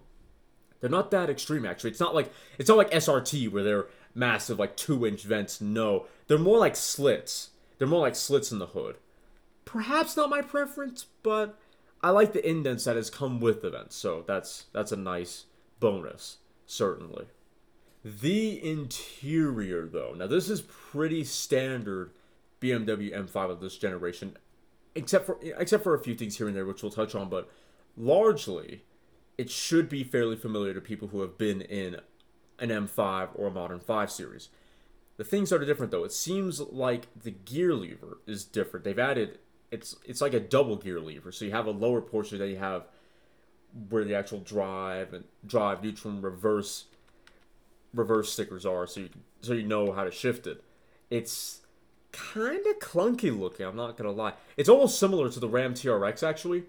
They're 0.80 0.90
not 0.90 1.10
that 1.10 1.28
extreme 1.28 1.66
actually. 1.66 1.90
It's 1.90 2.00
not 2.00 2.14
like 2.14 2.32
it's 2.58 2.68
not 2.68 2.78
like 2.78 2.90
SRT 2.90 3.50
where 3.50 3.64
they're 3.64 3.86
massive 4.18 4.58
like 4.58 4.76
two 4.76 5.06
inch 5.06 5.22
vents. 5.22 5.60
No, 5.60 6.06
they're 6.26 6.38
more 6.38 6.58
like 6.58 6.76
slits. 6.76 7.50
They're 7.78 7.88
more 7.88 8.00
like 8.00 8.16
slits 8.16 8.52
in 8.52 8.58
the 8.58 8.66
hood. 8.66 8.96
Perhaps 9.64 10.16
not 10.16 10.30
my 10.30 10.42
preference, 10.42 11.06
but 11.22 11.58
I 12.02 12.10
like 12.10 12.32
the 12.32 12.46
indents 12.48 12.84
that 12.84 12.96
has 12.96 13.10
come 13.10 13.40
with 13.40 13.62
the 13.62 13.70
vents. 13.70 13.96
So 13.96 14.24
that's 14.26 14.66
that's 14.72 14.92
a 14.92 14.96
nice 14.96 15.44
bonus 15.80 16.38
certainly. 16.68 17.26
The 18.04 18.64
interior, 18.64 19.86
though, 19.86 20.14
now 20.16 20.28
this 20.28 20.48
is 20.48 20.60
pretty 20.62 21.24
standard 21.24 22.12
BMW 22.60 23.12
M5 23.12 23.50
of 23.50 23.60
this 23.60 23.76
generation, 23.76 24.36
except 24.94 25.26
for 25.26 25.38
except 25.42 25.82
for 25.82 25.94
a 25.94 25.98
few 25.98 26.14
things 26.14 26.38
here 26.38 26.46
and 26.46 26.54
there, 26.56 26.64
which 26.64 26.82
we'll 26.82 26.92
touch 26.92 27.14
on. 27.14 27.28
But 27.28 27.50
largely, 27.96 28.84
it 29.36 29.50
should 29.50 29.88
be 29.88 30.04
fairly 30.04 30.36
familiar 30.36 30.74
to 30.74 30.80
people 30.80 31.08
who 31.08 31.22
have 31.22 31.36
been 31.36 31.60
in 31.62 31.96
an 32.58 32.70
M5 32.70 33.30
or 33.34 33.48
a 33.48 33.50
modern 33.50 33.80
5 33.80 34.10
series. 34.10 34.48
The 35.16 35.24
things 35.24 35.50
that 35.50 35.60
are 35.60 35.66
different, 35.66 35.90
though, 35.90 36.04
it 36.04 36.12
seems 36.12 36.60
like 36.60 37.08
the 37.20 37.32
gear 37.32 37.74
lever 37.74 38.18
is 38.26 38.44
different. 38.44 38.84
They've 38.84 38.98
added 38.98 39.38
it's 39.70 39.96
it's 40.04 40.20
like 40.20 40.34
a 40.34 40.40
double 40.40 40.76
gear 40.76 41.00
lever, 41.00 41.32
so 41.32 41.44
you 41.44 41.50
have 41.50 41.66
a 41.66 41.72
lower 41.72 42.00
portion 42.00 42.38
that 42.38 42.48
you 42.48 42.56
have 42.56 42.86
where 43.90 44.04
the 44.04 44.14
actual 44.14 44.40
drive 44.40 45.12
and 45.12 45.24
drive, 45.46 45.82
neutral, 45.82 46.14
and 46.14 46.22
reverse 46.22 46.86
reverse 47.92 48.32
stickers 48.32 48.64
are, 48.64 48.86
so 48.86 49.00
you 49.00 49.08
so 49.40 49.52
you 49.52 49.62
know 49.62 49.92
how 49.92 50.04
to 50.04 50.10
shift 50.10 50.46
it. 50.46 50.62
It's 51.10 51.60
kind 52.12 52.66
of 52.66 52.78
clunky 52.78 53.36
looking. 53.36 53.66
I'm 53.66 53.76
not 53.76 53.96
gonna 53.96 54.12
lie. 54.12 54.34
It's 54.56 54.68
almost 54.68 54.98
similar 54.98 55.28
to 55.30 55.40
the 55.40 55.48
Ram 55.48 55.74
TRX 55.74 56.22
actually. 56.22 56.64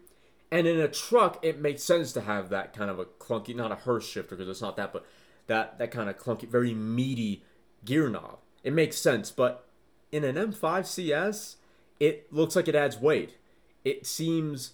And 0.51 0.65
in 0.65 0.79
a 0.79 0.87
truck, 0.87 1.37
it 1.43 1.59
makes 1.59 1.83
sense 1.83 2.11
to 2.13 2.21
have 2.21 2.49
that 2.49 2.73
kind 2.73 2.89
of 2.89 2.97
a 2.97 3.05
clunky, 3.05 3.55
not 3.55 3.71
a 3.71 3.75
Hurst 3.75 4.09
shifter 4.09 4.35
because 4.35 4.49
it's 4.49 4.61
not 4.61 4.77
that, 4.77 4.91
but 4.91 5.05
that 5.49 5.77
that 5.77 5.91
kind 5.91 6.09
of 6.09 6.17
clunky, 6.17 6.47
very 6.47 6.73
meaty 6.73 7.43
gear 7.83 8.09
knob. 8.09 8.39
It 8.63 8.73
makes 8.73 8.97
sense, 8.97 9.31
but 9.31 9.67
in 10.11 10.23
an 10.23 10.35
M5 10.35 10.85
CS, 10.85 11.57
it 11.99 12.31
looks 12.31 12.55
like 12.55 12.67
it 12.67 12.75
adds 12.75 12.97
weight. 12.97 13.37
It 13.83 14.05
seems 14.05 14.71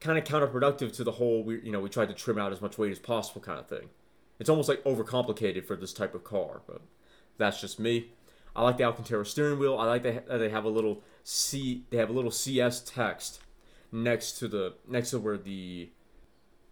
kind 0.00 0.18
of 0.18 0.24
counterproductive 0.24 0.94
to 0.94 1.04
the 1.04 1.12
whole 1.12 1.42
we 1.42 1.60
you 1.62 1.72
know 1.72 1.80
we 1.80 1.88
tried 1.88 2.08
to 2.08 2.14
trim 2.14 2.38
out 2.38 2.52
as 2.52 2.60
much 2.60 2.76
weight 2.76 2.92
as 2.92 2.98
possible 2.98 3.40
kind 3.40 3.58
of 3.58 3.66
thing. 3.66 3.88
It's 4.38 4.50
almost 4.50 4.68
like 4.68 4.84
overcomplicated 4.84 5.64
for 5.64 5.76
this 5.76 5.94
type 5.94 6.14
of 6.14 6.22
car, 6.22 6.60
but 6.66 6.82
that's 7.38 7.60
just 7.60 7.80
me. 7.80 8.10
I 8.54 8.62
like 8.62 8.76
the 8.76 8.84
Alcantara 8.84 9.24
steering 9.24 9.58
wheel. 9.58 9.78
I 9.78 9.86
like 9.86 10.02
that 10.02 10.28
they 10.28 10.50
have 10.50 10.64
a 10.64 10.68
little 10.68 11.02
C. 11.24 11.84
They 11.90 11.96
have 11.98 12.10
a 12.10 12.12
little 12.12 12.30
CS 12.30 12.80
text 12.80 13.40
next 13.92 14.32
to 14.38 14.48
the 14.48 14.74
next 14.88 15.10
to 15.10 15.18
where 15.18 15.38
the 15.38 15.90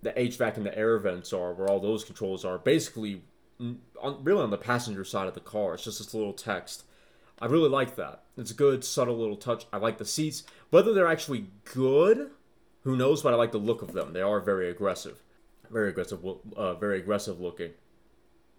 the 0.03 0.13
HVAC 0.13 0.59
and 0.59 0.67
the 0.67 0.77
air 0.77 0.99
vents 0.99 1.33
are, 1.33 1.53
where 1.55 1.69
all 1.69 1.81
those 1.81 2.05
controls 2.05 2.45
are. 2.45 2.59
Basically, 2.59 3.23
on, 3.61 4.25
really 4.25 4.43
on 4.43 4.51
the 4.51 4.59
passenger 4.59 5.05
side 5.05 5.29
of 5.29 5.35
the 5.35 5.41
car. 5.41 5.75
It's 5.75 5.85
just 5.85 5.99
this 5.99 6.15
little 6.15 6.33
text. 6.33 6.85
I 7.41 7.47
really 7.47 7.69
like 7.69 7.97
that. 7.97 8.23
It's 8.37 8.51
a 8.51 8.55
good, 8.55 8.85
subtle 8.85 9.19
little 9.19 9.37
touch. 9.37 9.67
I 9.73 9.79
like 9.79 9.99
the 9.99 10.05
seats. 10.05 10.45
Whether 10.71 10.93
they're 10.93 11.09
actually 11.09 11.47
good, 11.65 12.31
who 12.83 12.97
knows? 12.97 13.23
But 13.23 13.33
I 13.33 13.37
like 13.37 13.53
the 13.53 13.59
look 13.59 13.83
of 13.83 13.93
them. 13.93 14.13
They 14.13 14.23
are 14.23 14.41
very 14.41 14.71
aggressive, 14.71 15.23
very 15.71 15.91
aggressive, 15.91 16.25
uh, 16.57 16.75
very 16.75 16.99
aggressive 16.99 17.41
looking. 17.41 17.73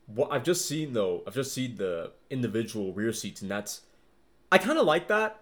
What 0.08 0.32
I've 0.32 0.44
just 0.44 0.68
seen 0.68 0.94
though, 0.94 1.24
I've 1.26 1.34
just 1.34 1.54
seen 1.54 1.78
the 1.78 2.12
individual 2.30 2.94
rear 2.94 3.12
seats, 3.14 3.42
and 3.42 3.50
that's 3.50 3.82
I 4.52 4.58
kind 4.58 4.78
of 4.78 4.86
like 4.86 5.08
that 5.08 5.42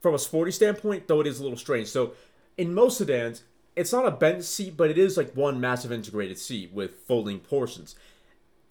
from 0.00 0.14
a 0.14 0.18
sporty 0.18 0.50
standpoint, 0.50 1.08
though 1.08 1.20
it 1.20 1.26
is 1.26 1.40
a 1.40 1.42
little 1.42 1.58
strange. 1.58 1.88
So 1.88 2.12
in 2.56 2.74
most 2.74 2.98
sedans, 2.98 3.42
it's 3.74 3.92
not 3.92 4.06
a 4.06 4.10
bench 4.10 4.44
seat, 4.44 4.76
but 4.76 4.90
it 4.90 4.98
is 4.98 5.16
like 5.16 5.32
one 5.34 5.60
massive 5.60 5.92
integrated 5.92 6.38
seat 6.38 6.72
with 6.72 7.00
folding 7.06 7.40
portions. 7.40 7.94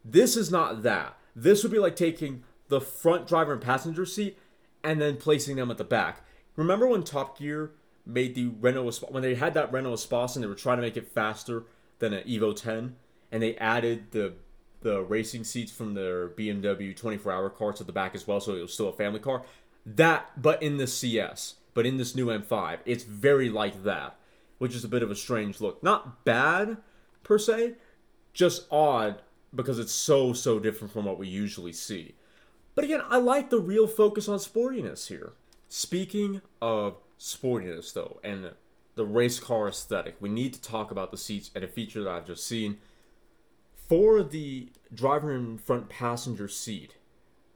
This 0.03 0.35
is 0.35 0.51
not 0.51 0.83
that. 0.83 1.17
This 1.35 1.63
would 1.63 1.71
be 1.71 1.79
like 1.79 1.95
taking 1.95 2.43
the 2.67 2.81
front 2.81 3.27
driver 3.27 3.53
and 3.53 3.61
passenger 3.61 4.05
seat 4.05 4.37
and 4.83 5.01
then 5.01 5.17
placing 5.17 5.55
them 5.55 5.71
at 5.71 5.77
the 5.77 5.83
back. 5.83 6.25
Remember 6.55 6.87
when 6.87 7.03
Top 7.03 7.37
Gear 7.37 7.71
made 8.05 8.35
the 8.35 8.51
Renault 8.59 8.91
when 9.09 9.23
they 9.23 9.35
had 9.35 9.53
that 9.53 9.71
Renault 9.71 9.93
Espace 9.93 10.35
and 10.35 10.43
they 10.43 10.47
were 10.47 10.55
trying 10.55 10.77
to 10.77 10.81
make 10.81 10.97
it 10.97 11.07
faster 11.07 11.63
than 11.99 12.13
an 12.13 12.27
Evo 12.27 12.55
10 12.55 12.95
and 13.31 13.43
they 13.43 13.55
added 13.57 14.11
the 14.11 14.33
the 14.81 15.03
racing 15.03 15.43
seats 15.43 15.71
from 15.71 15.93
their 15.93 16.27
BMW 16.27 16.99
24-hour 16.99 17.51
car 17.51 17.71
to 17.71 17.83
the 17.83 17.91
back 17.91 18.15
as 18.15 18.27
well 18.27 18.39
so 18.39 18.55
it 18.55 18.61
was 18.61 18.73
still 18.73 18.89
a 18.89 18.93
family 18.93 19.19
car. 19.19 19.43
That 19.85 20.41
but 20.41 20.61
in 20.63 20.77
the 20.77 20.87
CS, 20.87 21.55
but 21.73 21.85
in 21.85 21.97
this 21.97 22.15
new 22.15 22.27
M5, 22.27 22.79
it's 22.85 23.03
very 23.03 23.49
like 23.49 23.83
that, 23.83 24.17
which 24.57 24.75
is 24.75 24.83
a 24.83 24.87
bit 24.87 25.03
of 25.03 25.11
a 25.11 25.15
strange 25.15 25.61
look. 25.61 25.83
Not 25.83 26.25
bad 26.25 26.77
per 27.23 27.37
se, 27.37 27.75
just 28.33 28.65
odd 28.71 29.21
because 29.53 29.79
it's 29.79 29.93
so 29.93 30.33
so 30.33 30.59
different 30.59 30.93
from 30.93 31.05
what 31.05 31.19
we 31.19 31.27
usually 31.27 31.73
see. 31.73 32.15
But 32.75 32.85
again, 32.85 33.01
I 33.09 33.17
like 33.17 33.49
the 33.49 33.59
real 33.59 33.87
focus 33.87 34.27
on 34.27 34.39
sportiness 34.39 35.07
here. 35.07 35.33
Speaking 35.67 36.41
of 36.61 36.97
sportiness 37.19 37.93
though, 37.93 38.19
and 38.23 38.51
the 38.95 39.05
race 39.05 39.39
car 39.39 39.67
aesthetic, 39.67 40.15
we 40.19 40.29
need 40.29 40.53
to 40.53 40.61
talk 40.61 40.91
about 40.91 41.11
the 41.11 41.17
seats 41.17 41.51
and 41.55 41.63
a 41.63 41.67
feature 41.67 42.03
that 42.03 42.11
I've 42.11 42.27
just 42.27 42.45
seen. 42.45 42.77
For 43.87 44.23
the 44.23 44.69
driver 44.93 45.31
and 45.31 45.59
front 45.59 45.89
passenger 45.89 46.47
seat, 46.47 46.95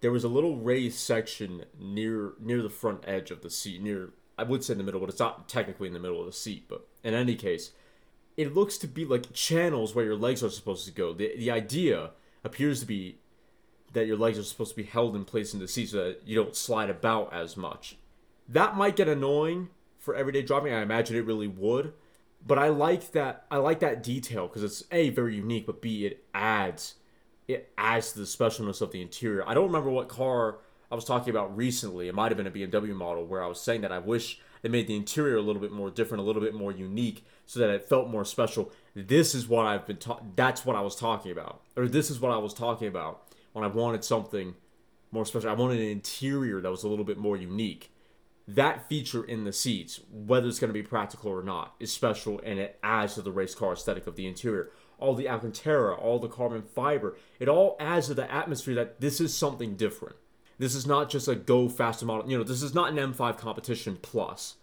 there 0.01 0.11
was 0.11 0.23
a 0.23 0.29
little 0.29 0.57
raised 0.57 0.99
section 0.99 1.65
near 1.79 2.33
near 2.39 2.61
the 2.61 2.69
front 2.69 3.03
edge 3.07 3.31
of 3.31 3.41
the 3.41 3.49
seat, 3.49 3.81
near 3.81 4.09
I 4.37 4.43
would 4.43 4.63
say 4.63 4.73
in 4.73 4.77
the 4.77 4.83
middle, 4.83 4.99
but 4.99 5.09
it's 5.09 5.19
not 5.19 5.47
technically 5.47 5.87
in 5.87 5.93
the 5.93 5.99
middle 5.99 6.19
of 6.19 6.25
the 6.25 6.33
seat. 6.33 6.65
But 6.67 6.85
in 7.03 7.13
any 7.13 7.35
case, 7.35 7.71
it 8.38 8.54
looks 8.54 8.77
to 8.80 8.88
be 8.88 9.06
like 9.06 9.34
channels 9.34 9.96
where 9.96 10.06
your 10.06 10.15
legs 10.15 10.44
are 10.44 10.50
supposed 10.50 10.86
to 10.86 10.92
go. 10.92 11.13
The 11.13 11.36
the 11.38 11.52
idea 11.52 12.12
appears 12.43 12.80
to 12.82 12.86
be 12.86 13.17
that 13.93 14.08
your 14.08 14.17
legs 14.17 14.38
are 14.38 14.43
supposed 14.43 14.71
to 14.71 14.76
be 14.76 14.84
held 14.84 15.15
in 15.15 15.26
place 15.26 15.54
in 15.54 15.60
the 15.60 15.67
seat 15.67 15.89
so 15.89 16.04
that 16.04 16.21
you 16.26 16.36
don't 16.36 16.56
slide 16.56 16.89
about 16.89 17.34
as 17.34 17.56
much. 17.56 17.98
That 18.48 18.76
might 18.76 18.95
get 18.95 19.08
annoying 19.08 19.69
for 19.98 20.15
everyday 20.15 20.43
driving. 20.43 20.74
I 20.74 20.82
imagine 20.82 21.15
it 21.15 21.26
really 21.26 21.48
would. 21.48 21.93
But 22.45 22.60
I 22.60 22.69
like 22.69 23.12
that 23.13 23.45
I 23.50 23.58
like 23.58 23.80
that 23.80 24.04
detail 24.04 24.48
because 24.48 24.63
it's 24.63 24.84
A 24.91 25.10
very 25.10 25.36
unique, 25.36 25.65
but 25.65 25.82
B 25.82 26.06
it 26.06 26.24
adds 26.34 26.95
it 27.48 27.71
adds 27.78 28.12
to 28.13 28.19
the 28.19 28.26
specialness 28.26 28.82
of 28.82 28.91
the 28.91 29.02
interior. 29.02 29.48
I 29.48 29.54
don't 29.54 29.67
remember 29.67 29.89
what 29.89 30.10
car 30.10 30.58
I 30.91 30.95
was 30.95 31.06
talking 31.06 31.30
about 31.30 31.56
recently. 31.56 32.08
It 32.08 32.15
might 32.15 32.32
have 32.32 32.38
been 32.38 32.48
a 32.48 32.52
BMW 32.52 32.93
model 32.95 33.26
where 33.26 33.43
I 33.43 33.48
was 33.48 33.60
saying 33.60 33.82
that 33.82 33.91
I 33.91 34.00
wish 34.00 34.39
they 34.65 34.69
made 34.69 34.88
the 34.88 34.95
interior 34.95 35.36
a 35.36 35.43
little 35.43 35.62
bit 35.62 35.71
more 35.71 35.91
different, 35.91 36.23
a 36.23 36.25
little 36.25 36.41
bit 36.41 36.56
more 36.56 36.71
unique, 36.71 37.23
so 37.45 37.60
that 37.60 37.69
it 37.69 37.88
felt 37.88 38.10
more 38.10 38.25
special. 38.25 38.71
This 38.95 39.36
is 39.36 39.47
what 39.47 39.67
I've 39.67 39.86
been 39.86 39.97
talking. 39.97 40.32
That's 40.36 40.65
what 40.65 40.75
I 40.75 40.82
was 40.82 40.95
talking 40.95 41.32
about, 41.32 41.62
or 41.75 41.88
this 41.88 42.10
is 42.10 42.19
what 42.19 42.32
I 42.32 42.39
was 42.39 42.51
talking 42.51 42.88
about 42.88 43.32
when 43.54 43.63
I 43.63 43.67
wanted 43.67 44.04
something 44.04 44.56
more 45.12 45.23
special. 45.23 45.51
I 45.51 45.54
wanted 45.54 45.82
an 45.82 45.89
interior 45.89 46.62
that 46.62 46.71
was 46.71 46.82
a 46.82 46.88
little 46.88 47.06
bit 47.06 47.19
more 47.19 47.38
unique. 47.38 47.91
That 48.47 48.89
feature 48.89 49.23
in 49.23 49.43
the 49.43 49.54
seats, 49.54 49.99
whether 50.12 50.47
it's 50.47 50.58
going 50.58 50.69
to 50.69 50.73
be 50.73 50.82
practical 50.82 51.32
or 51.32 51.43
not, 51.43 51.75
is 51.80 51.93
special, 51.93 52.41
and 52.43 52.58
it 52.58 52.80
adds 52.82 53.13
to 53.13 53.21
the 53.21 53.32
race 53.32 53.54
car 53.54 53.73
aesthetic 53.73 54.08
of 54.08 54.15
the 54.15 54.25
interior. 54.25 54.71
All 54.97 55.13
the 55.13 55.30
Alcantara, 55.30 55.93
all 55.93 56.17
the 56.17 56.28
carbon 56.28 56.63
fiber, 56.63 57.15
it 57.39 57.47
all 57.47 57.78
adds 57.80 58.08
to 58.08 58.15
the 58.15 58.34
atmosphere 58.34 58.73
that 58.73 58.99
this 58.99 59.21
is 59.21 59.38
something 59.38 59.75
different. 59.75 60.15
This 60.58 60.76
is 60.76 60.88
not 60.88 61.10
just 61.10 61.28
a 61.28 61.36
go 61.36 61.68
faster 61.68 62.06
model. 62.06 62.30
You 62.30 62.38
know, 62.38 62.44
this 62.44 62.62
is 62.62 62.74
not 62.74 62.89
an 62.89 63.13
M5 63.13 63.38
competition 63.38 63.98
plus, 64.02 64.56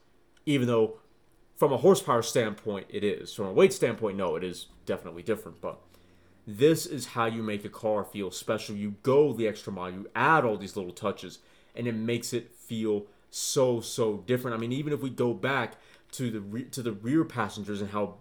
even 0.46 0.66
though 0.66 0.98
from 1.56 1.72
a 1.72 1.76
horsepower 1.78 2.22
standpoint 2.22 2.86
it 2.88 3.04
is. 3.04 3.34
From 3.34 3.46
a 3.46 3.52
weight 3.52 3.72
standpoint, 3.72 4.16
no, 4.16 4.36
it 4.36 4.44
is 4.44 4.66
definitely 4.86 5.22
different. 5.22 5.60
But 5.60 5.80
this 6.46 6.86
is 6.86 7.08
how 7.08 7.26
you 7.26 7.42
make 7.42 7.64
a 7.64 7.68
car 7.68 8.04
feel 8.04 8.30
special. 8.30 8.74
You 8.74 8.96
go 9.02 9.32
the 9.32 9.46
extra 9.46 9.72
mile. 9.72 9.90
You 9.90 10.10
add 10.14 10.44
all 10.44 10.56
these 10.56 10.76
little 10.76 10.92
touches, 10.92 11.38
and 11.76 11.86
it 11.86 11.94
makes 11.94 12.32
it 12.32 12.54
feel 12.54 13.06
so 13.30 13.80
so 13.80 14.18
different. 14.26 14.56
I 14.56 14.60
mean, 14.60 14.72
even 14.72 14.92
if 14.92 15.00
we 15.02 15.10
go 15.10 15.34
back 15.34 15.74
to 16.12 16.30
the 16.30 16.40
re- 16.40 16.64
to 16.64 16.82
the 16.82 16.92
rear 16.92 17.24
passengers 17.24 17.80
and 17.80 17.90
how 17.90 18.16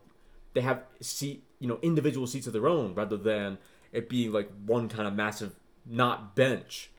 they 0.54 0.62
have 0.62 0.84
seat, 1.00 1.44
you 1.60 1.68
know, 1.68 1.80
individual 1.82 2.28
seats 2.28 2.48
of 2.48 2.54
their 2.54 2.68
own 2.68 2.94
rather 2.94 3.18
than 3.18 3.58
it 3.92 4.10
being 4.10 4.32
like 4.32 4.50
one 4.66 4.90
kind 4.90 5.08
of 5.08 5.14
massive 5.14 5.56
not 5.86 6.36
bench 6.36 6.92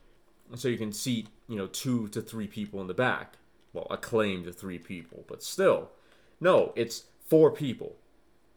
so 0.55 0.67
you 0.67 0.77
can 0.77 0.93
seat 0.93 1.27
you 1.47 1.57
know 1.57 1.67
two 1.67 2.07
to 2.09 2.21
three 2.21 2.47
people 2.47 2.81
in 2.81 2.87
the 2.87 2.93
back. 2.93 3.37
Well 3.71 3.87
a 3.89 3.97
claim 3.97 4.43
to 4.45 4.51
three 4.51 4.79
people 4.79 5.25
but 5.27 5.43
still. 5.43 5.91
No 6.39 6.73
it's 6.75 7.03
four 7.27 7.51
people. 7.51 7.95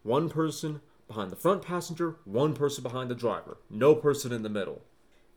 One 0.02 0.28
person 0.28 0.80
behind 1.08 1.30
the 1.30 1.36
front 1.36 1.62
passenger 1.62 2.16
one 2.24 2.54
person 2.54 2.82
behind 2.82 3.10
the 3.10 3.14
driver. 3.14 3.58
No 3.70 3.94
person 3.94 4.32
in 4.32 4.42
the 4.42 4.48
middle. 4.48 4.82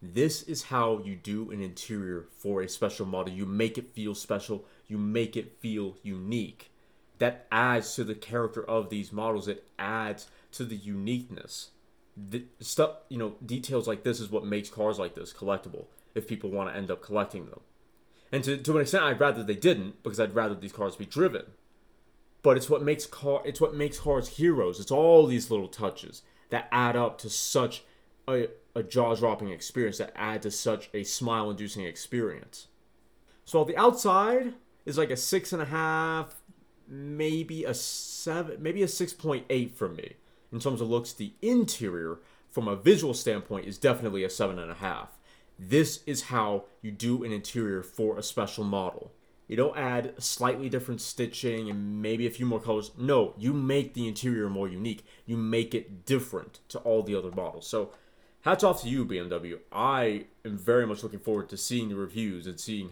This 0.02 0.44
is 0.44 0.64
how 0.64 1.00
you 1.04 1.16
do 1.16 1.52
an 1.52 1.62
interior 1.62 2.28
for 2.38 2.62
a 2.62 2.70
special 2.70 3.06
model. 3.06 3.34
You 3.34 3.46
make 3.46 3.78
it 3.78 3.92
feel 3.92 4.16
special. 4.16 4.66
You 4.88 4.98
make 4.98 5.36
it 5.36 5.60
feel 5.60 5.98
unique. 6.04 6.72
That 7.18 7.48
adds 7.52 7.96
to 7.96 8.06
the 8.06 8.16
character 8.16 8.64
of 8.64 8.90
these 8.90 9.12
models. 9.12 9.50
It 9.50 9.66
adds 9.78 10.28
to 10.54 10.64
the 10.64 10.78
uniqueness. 10.78 11.72
The 12.16 12.46
stuff 12.60 12.92
you 13.10 13.18
know 13.18 13.36
details 13.46 13.88
like 13.88 14.04
this 14.04 14.20
is 14.20 14.32
what 14.32 14.46
makes 14.46 14.70
cars 14.70 15.00
like 15.00 15.16
this 15.16 15.34
collectible 15.34 15.86
if 16.16 16.28
people 16.28 16.50
want 16.50 16.70
to 16.70 16.76
end 16.76 16.92
up 16.92 17.02
collecting 17.02 17.46
them. 17.48 17.62
And 18.32 18.44
to, 18.44 18.58
to 18.58 18.76
an 18.76 18.82
extent, 18.82 19.04
I'd 19.04 19.20
rather 19.20 19.44
they 19.44 19.56
didn't 19.56 20.04
because 20.04 20.20
I'd 20.20 20.36
rather 20.36 20.56
these 20.56 20.72
cars 20.72 20.96
be 20.96 21.06
driven. 21.06 21.46
But 22.42 22.58
it's 22.58 22.70
what 22.70 22.84
makes 22.84 23.06
car 23.06 23.42
it's 23.46 23.60
what 23.60 23.76
makes 23.76 24.00
cars 24.00 24.38
heroes. 24.38 24.80
It's 24.80 24.92
all 24.92 25.28
these 25.28 25.52
little 25.52 25.68
touches 25.68 26.22
that 26.50 26.68
add 26.72 26.96
up 26.96 27.18
to 27.20 27.30
such 27.30 27.84
a, 28.28 28.48
a 28.76 28.84
jaw-dropping 28.84 29.50
experience 29.50 29.98
that 29.98 30.14
add 30.16 30.42
to 30.44 30.52
such 30.52 30.90
a 30.94 31.04
smile-inducing 31.04 31.84
experience. 31.86 32.68
So 33.46 33.64
the 33.64 33.78
outside 33.78 34.54
is 34.86 34.98
like 34.98 35.12
a 35.12 35.18
six 35.18 35.52
and 35.54 35.62
a 35.62 35.66
half, 35.66 36.42
maybe 36.88 37.66
a 37.66 37.74
seven, 37.74 38.62
maybe 38.62 38.84
a 38.84 38.88
six 38.88 39.12
point 39.14 39.46
eight 39.50 39.76
for 39.76 39.90
me 39.90 40.14
in 40.52 40.60
terms 40.60 40.82
of 40.82 40.90
looks. 40.90 41.14
The 41.14 41.34
interior, 41.42 42.20
from 42.50 42.68
a 42.68 42.76
visual 42.76 43.14
standpoint, 43.14 43.68
is 43.68 43.78
definitely 43.78 44.24
a 44.24 44.30
seven 44.30 44.58
and 44.58 44.72
a 44.72 44.76
half. 44.76 45.19
This 45.60 46.04
is 46.06 46.24
how 46.24 46.64
you 46.82 46.90
do 46.90 47.26
an 47.26 47.34
interior 47.34 47.84
for 47.84 48.18
a 48.18 48.24
special 48.24 48.64
model. 48.64 49.12
You 49.50 49.58
don't 49.58 49.78
add 49.78 50.14
slightly 50.18 50.70
different 50.70 51.02
stitching 51.02 51.70
and 51.70 52.02
maybe 52.02 52.26
a 52.26 52.32
few 52.32 52.46
more 52.46 52.62
colors. 52.62 52.92
No, 52.98 53.34
you 53.38 53.52
make 53.52 53.94
the 53.94 54.08
interior 54.08 54.50
more 54.50 54.70
unique. 54.70 55.04
You 55.26 55.36
make 55.36 55.76
it 55.76 56.06
different 56.06 56.60
to 56.70 56.80
all 56.80 57.04
the 57.04 57.16
other 57.16 57.32
models. 57.32 57.68
So, 57.68 57.92
hats 58.42 58.64
off 58.64 58.84
to 58.84 58.90
you, 58.90 59.06
BMW. 59.06 59.60
I 59.72 60.28
am 60.46 60.58
very 60.58 60.88
much 60.88 61.04
looking 61.04 61.20
forward 61.20 61.50
to 61.50 61.58
seeing 61.58 61.90
the 61.90 61.96
reviews 61.96 62.48
and 62.48 62.58
seeing 62.58 62.92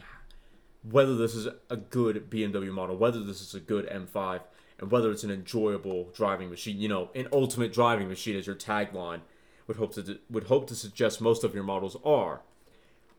whether 0.84 1.16
this 1.16 1.36
is 1.36 1.48
a 1.70 1.78
good 1.78 2.30
BMW 2.30 2.72
model, 2.72 2.98
whether 2.98 3.24
this 3.24 3.40
is 3.40 3.54
a 3.54 3.60
good 3.62 3.88
M5, 3.88 4.42
and 4.80 4.92
whether 4.92 5.12
it's 5.12 5.24
an 5.24 5.32
enjoyable 5.32 6.10
driving 6.14 6.50
machine. 6.50 6.80
You 6.80 6.90
know, 6.90 7.12
an 7.16 7.28
ultimate 7.32 7.72
driving 7.72 8.10
machine, 8.10 8.36
as 8.36 8.46
your 8.46 8.56
tagline 8.56 9.22
would 9.68 9.78
hope 9.78 9.94
to 9.94 10.20
would 10.30 10.46
hope 10.46 10.68
to 10.68 10.76
suggest 10.76 11.22
most 11.22 11.44
of 11.44 11.54
your 11.54 11.64
models 11.64 11.96
are. 12.04 12.42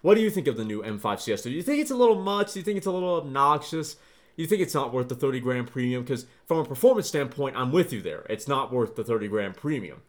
What 0.01 0.15
do 0.15 0.21
you 0.21 0.31
think 0.31 0.47
of 0.47 0.57
the 0.57 0.65
new 0.65 0.83
M5 0.83 1.23
Fiesta? 1.23 1.49
Do 1.49 1.55
you 1.55 1.63
think 1.63 1.81
it's 1.81 1.91
a 1.91 1.97
little 1.97 2.21
much? 2.21 2.53
Do 2.53 2.61
you 2.61 2.65
think 2.65 2.79
it's 2.79 2.87
a 2.87 2.93
little 2.93 3.17
obnoxious? 3.17 3.97
You 4.37 4.47
think 4.47 4.63
it's 4.63 4.75
not 4.75 4.93
worth 4.93 5.09
the 5.09 5.17
30 5.17 5.41
grand 5.41 5.67
premium? 5.67 6.05
Because 6.05 6.27
from 6.47 6.59
a 6.59 6.65
performance 6.65 7.09
standpoint, 7.09 7.57
I'm 7.57 7.73
with 7.73 7.93
you 7.93 8.01
there. 8.01 8.25
It's 8.31 8.47
not 8.47 8.73
worth 8.73 8.95
the 8.95 9.03
30 9.03 9.27
grand 9.27 9.57
premium. 9.57 10.03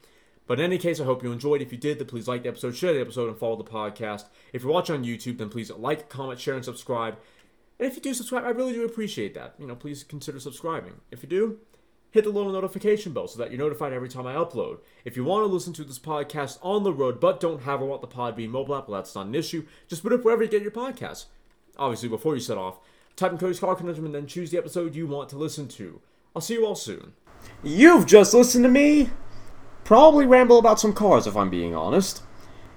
But 0.45 0.59
in 0.59 0.65
any 0.65 0.77
case, 0.77 0.99
I 0.99 1.05
hope 1.05 1.23
you 1.23 1.31
enjoyed. 1.31 1.61
If 1.61 1.71
you 1.71 1.77
did, 1.77 1.99
then 1.99 2.07
please 2.07 2.27
like 2.27 2.43
the 2.43 2.49
episode, 2.49 2.75
share 2.75 2.93
the 2.93 3.01
episode, 3.01 3.29
and 3.29 3.37
follow 3.37 3.55
the 3.55 3.63
podcast. 3.63 4.25
If 4.53 4.63
you're 4.63 4.71
watching 4.71 4.95
on 4.95 5.05
YouTube, 5.05 5.39
then 5.39 5.49
please 5.49 5.71
like, 5.71 6.09
comment, 6.09 6.39
share, 6.39 6.55
and 6.55 6.65
subscribe. 6.65 7.17
And 7.79 7.87
if 7.87 7.95
you 7.95 8.01
do 8.01 8.13
subscribe, 8.13 8.45
I 8.45 8.49
really 8.49 8.73
do 8.73 8.83
appreciate 8.83 9.33
that. 9.35 9.55
You 9.57 9.67
know, 9.67 9.75
please 9.75 10.03
consider 10.03 10.39
subscribing. 10.39 11.01
If 11.11 11.23
you 11.23 11.29
do, 11.29 11.59
hit 12.11 12.23
the 12.23 12.29
little 12.29 12.51
notification 12.51 13.13
bell 13.13 13.27
so 13.27 13.39
that 13.39 13.51
you're 13.51 13.59
notified 13.59 13.93
every 13.93 14.09
time 14.09 14.25
I 14.25 14.33
upload. 14.33 14.79
If 15.05 15.15
you 15.15 15.23
want 15.23 15.47
to 15.47 15.53
listen 15.53 15.73
to 15.73 15.83
this 15.83 15.99
podcast 15.99 16.57
on 16.61 16.83
the 16.83 16.93
road 16.93 17.19
but 17.19 17.39
don't 17.39 17.63
have 17.63 17.81
or 17.81 17.85
want 17.85 18.01
the 18.01 18.07
pod 18.07 18.35
Podbean 18.35 18.49
mobile 18.49 18.75
app, 18.75 18.87
well, 18.87 18.99
that's 18.99 19.15
not 19.15 19.27
an 19.27 19.35
issue. 19.35 19.65
Just 19.87 20.03
put 20.03 20.13
it 20.13 20.23
wherever 20.23 20.43
you 20.43 20.49
get 20.49 20.61
your 20.61 20.71
podcasts. 20.71 21.25
Obviously, 21.77 22.09
before 22.09 22.35
you 22.35 22.41
set 22.41 22.57
off, 22.57 22.79
type 23.15 23.31
in 23.31 23.37
Cody's 23.37 23.59
Car 23.59 23.75
Conundrum 23.75 24.05
and 24.05 24.15
then 24.15 24.27
choose 24.27 24.51
the 24.51 24.57
episode 24.57 24.95
you 24.95 25.07
want 25.07 25.29
to 25.29 25.37
listen 25.37 25.67
to. 25.69 26.01
I'll 26.35 26.41
see 26.41 26.55
you 26.55 26.65
all 26.65 26.75
soon. 26.75 27.13
You've 27.63 28.05
just 28.05 28.33
listened 28.33 28.63
to 28.63 28.69
me 28.69 29.09
probably 29.83 30.25
ramble 30.25 30.59
about 30.59 30.79
some 30.79 30.93
cars 30.93 31.25
if 31.25 31.35
I'm 31.35 31.49
being 31.49 31.75
honest. 31.75 32.23